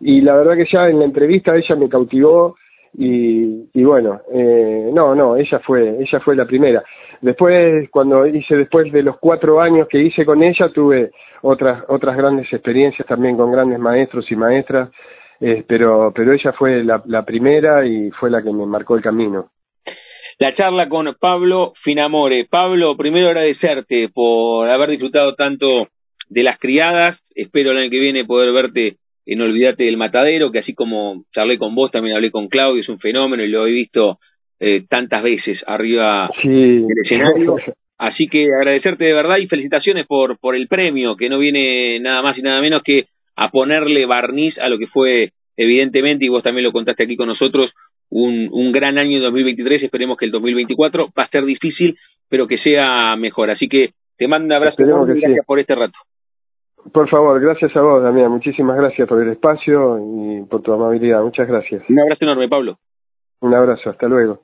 y 0.00 0.20
la 0.20 0.36
verdad 0.36 0.56
que 0.56 0.68
ya 0.72 0.88
en 0.88 1.00
la 1.00 1.04
entrevista 1.04 1.56
ella 1.56 1.76
me 1.76 1.88
cautivó 1.88 2.56
y, 2.94 3.68
y 3.72 3.84
bueno, 3.84 4.20
eh, 4.32 4.90
no, 4.92 5.14
no, 5.14 5.36
ella 5.36 5.60
fue, 5.60 5.96
ella 6.00 6.20
fue 6.20 6.36
la 6.36 6.46
primera. 6.46 6.82
Después, 7.20 7.88
cuando 7.90 8.26
hice 8.26 8.56
después 8.56 8.90
de 8.92 9.02
los 9.02 9.18
cuatro 9.18 9.60
años 9.60 9.88
que 9.88 10.02
hice 10.02 10.24
con 10.24 10.42
ella, 10.42 10.70
tuve 10.72 11.10
otras 11.42 11.84
otras 11.88 12.16
grandes 12.16 12.52
experiencias 12.52 13.06
también 13.06 13.36
con 13.36 13.52
grandes 13.52 13.78
maestros 13.78 14.30
y 14.30 14.36
maestras, 14.36 14.90
eh, 15.40 15.64
pero 15.66 16.12
pero 16.14 16.32
ella 16.32 16.52
fue 16.52 16.82
la, 16.82 17.02
la 17.06 17.24
primera 17.24 17.86
y 17.86 18.10
fue 18.12 18.30
la 18.30 18.42
que 18.42 18.52
me 18.52 18.66
marcó 18.66 18.96
el 18.96 19.02
camino. 19.02 19.50
La 20.38 20.54
charla 20.56 20.88
con 20.88 21.14
Pablo 21.20 21.74
Finamore. 21.84 22.46
Pablo, 22.50 22.96
primero 22.96 23.28
agradecerte 23.28 24.08
por 24.08 24.70
haber 24.70 24.88
disfrutado 24.88 25.34
tanto 25.34 25.88
de 26.30 26.42
las 26.42 26.58
criadas. 26.58 27.18
Espero 27.34 27.72
el 27.72 27.76
año 27.76 27.90
que 27.90 28.00
viene 28.00 28.24
poder 28.24 28.50
verte 28.54 28.96
en 29.26 29.40
Olvídate 29.40 29.84
del 29.84 29.96
Matadero, 29.96 30.50
que 30.50 30.60
así 30.60 30.74
como 30.74 31.24
charlé 31.34 31.58
con 31.58 31.74
vos, 31.74 31.90
también 31.90 32.16
hablé 32.16 32.30
con 32.30 32.48
Claudio, 32.48 32.82
es 32.82 32.88
un 32.88 32.98
fenómeno 32.98 33.44
y 33.44 33.48
lo 33.48 33.66
he 33.66 33.70
visto 33.70 34.18
eh, 34.58 34.84
tantas 34.88 35.22
veces 35.22 35.58
arriba 35.66 36.30
del 36.42 36.84
escenario. 37.04 37.56
Así 37.98 38.28
que 38.28 38.52
agradecerte 38.52 39.04
de 39.04 39.12
verdad 39.12 39.36
y 39.38 39.46
felicitaciones 39.46 40.06
por, 40.06 40.38
por 40.38 40.56
el 40.56 40.68
premio, 40.68 41.16
que 41.16 41.28
no 41.28 41.38
viene 41.38 42.00
nada 42.00 42.22
más 42.22 42.36
y 42.38 42.42
nada 42.42 42.60
menos 42.60 42.82
que 42.82 43.04
a 43.36 43.50
ponerle 43.50 44.06
barniz 44.06 44.56
a 44.58 44.68
lo 44.68 44.78
que 44.78 44.86
fue, 44.86 45.32
evidentemente, 45.56 46.24
y 46.24 46.28
vos 46.28 46.42
también 46.42 46.64
lo 46.64 46.72
contaste 46.72 47.04
aquí 47.04 47.16
con 47.16 47.28
nosotros, 47.28 47.70
un, 48.08 48.48
un 48.52 48.72
gran 48.72 48.98
año 48.98 49.16
en 49.16 49.22
2023. 49.22 49.82
Esperemos 49.82 50.16
que 50.16 50.24
el 50.24 50.30
2024 50.30 51.08
va 51.18 51.24
a 51.24 51.28
ser 51.28 51.44
difícil, 51.44 51.96
pero 52.28 52.46
que 52.46 52.58
sea 52.58 53.16
mejor. 53.16 53.50
Así 53.50 53.68
que 53.68 53.90
te 54.16 54.28
mando 54.28 54.46
un 54.46 54.52
abrazo 54.52 54.82
y 54.82 55.20
gracias 55.20 55.46
por 55.46 55.60
este 55.60 55.74
rato. 55.74 55.98
Por 56.92 57.08
favor, 57.08 57.40
gracias 57.40 57.76
a 57.76 57.80
vos, 57.82 58.02
Damián. 58.02 58.30
Muchísimas 58.30 58.76
gracias 58.76 59.06
por 59.06 59.22
el 59.22 59.30
espacio 59.30 59.98
y 59.98 60.44
por 60.44 60.62
tu 60.62 60.72
amabilidad. 60.72 61.22
Muchas 61.22 61.46
gracias. 61.46 61.82
Un 61.88 62.00
abrazo 62.00 62.24
enorme, 62.24 62.48
Pablo. 62.48 62.78
Un 63.40 63.54
abrazo, 63.54 63.90
hasta 63.90 64.06
luego. 64.08 64.40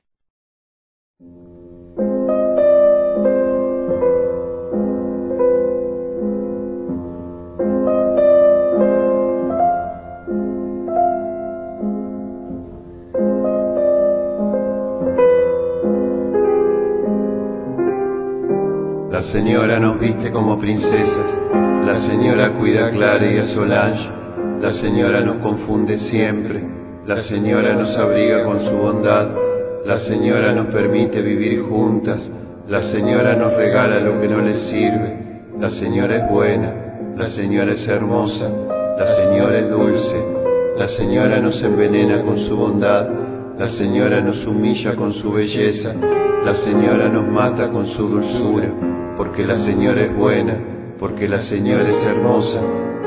La 19.11 19.23
señora 19.23 19.81
nos 19.81 19.99
viste 19.99 20.31
como 20.31 20.59
princesas 20.59 21.46
la 21.87 22.01
señora 22.01 22.51
cuida 22.51 22.87
a 22.87 22.91
Clara 22.91 23.31
y 23.31 23.39
a 23.39 23.47
Solange, 23.47 24.11
la 24.61 24.73
señora 24.73 25.21
nos 25.21 25.37
confunde 25.37 25.99
siempre, 25.99 26.61
la 27.07 27.21
señora 27.21 27.75
nos 27.75 27.97
abriga 27.97 28.45
con 28.45 28.59
su 28.59 28.73
bondad, 28.77 29.31
la 29.87 30.01
señora 30.01 30.53
nos 30.53 30.67
permite 30.67 31.23
vivir 31.23 31.63
juntas, 31.63 32.29
la 32.69 32.83
señora 32.83 33.37
nos 33.37 33.55
regala 33.55 34.01
lo 34.01 34.21
que 34.21 34.27
no 34.27 34.41
le 34.41 34.57
sirve, 34.57 35.45
la 35.61 35.71
señora 35.71 36.17
es 36.17 36.29
buena, 36.29 36.75
la 37.17 37.29
señora 37.29 37.73
es 37.73 37.87
hermosa, 37.87 38.51
la 38.99 39.17
señora 39.17 39.57
es 39.57 39.71
dulce, 39.71 40.25
la 40.77 40.89
señora 40.89 41.39
nos 41.39 41.63
envenena 41.63 42.23
con 42.23 42.37
su 42.41 42.57
bondad, 42.57 43.07
la 43.57 43.69
señora 43.69 44.21
nos 44.21 44.45
humilla 44.45 44.97
con 44.97 45.13
su 45.13 45.31
belleza, 45.31 45.95
la 46.45 46.55
señora 46.57 47.09
nos 47.09 47.29
mata 47.29 47.71
con 47.71 47.87
su 47.87 48.09
dulzura, 48.09 48.71
porque 49.17 49.45
la 49.45 49.61
señora 49.61 50.03
es 50.03 50.17
buena, 50.17 50.76
porque 50.99 51.29
la 51.29 51.41
Señora 51.43 51.89
es 51.89 52.03
hermosa, 52.05 52.61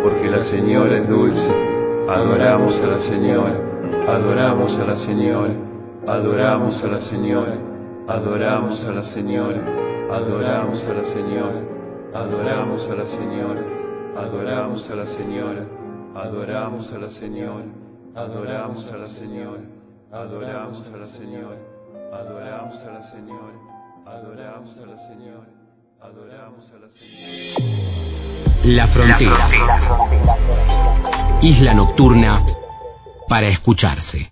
porque 0.03 0.29
la 0.29 0.41
Señora 0.43 0.97
es 0.97 1.07
dulce. 1.07 1.51
Adoramos 2.07 2.75
a 2.81 2.87
la 2.87 2.99
Señora, 2.99 3.59
adoramos 4.07 4.75
a 4.77 4.85
la 4.85 4.97
Señora, 4.97 5.53
adoramos 6.07 6.83
a 6.83 6.87
la 6.87 7.01
Señora, 7.01 7.55
adoramos 8.07 8.83
a 8.83 8.91
la 8.91 9.03
Señora, 9.03 9.61
adoramos 10.09 10.83
a 10.83 10.93
la 10.93 11.03
Señora. 11.05 11.79
adoramos 12.13 12.89
a 12.89 12.95
la 12.95 13.05
Señora, 13.07 13.61
adoramos 14.15 14.89
a 14.89 14.95
la 14.95 15.07
Señora, 15.07 15.65
adoramos 16.15 16.91
a 16.91 16.97
la 16.97 17.07
Señora, 17.09 17.63
adoramos 17.75 18.91
a 18.91 18.97
la 18.97 19.07
Señora, 19.07 19.61
adoramos 20.11 20.87
a 20.87 20.97
la 20.97 21.07
Señora, 21.07 21.57
adoramos 22.11 22.75
a 22.83 22.91
la 22.91 23.03
Señora, 23.03 23.59
adoramos 24.05 24.77
a 24.79 24.85
la 24.87 24.97
Señora, 25.07 25.58
adoramos 26.01 26.65
a 26.71 26.79
la 26.79 26.87
Señora. 26.93 27.69
La 28.63 28.87
frontera. 28.87 29.49
Isla 31.41 31.73
nocturna 31.73 32.43
para 33.27 33.47
escucharse. 33.47 34.31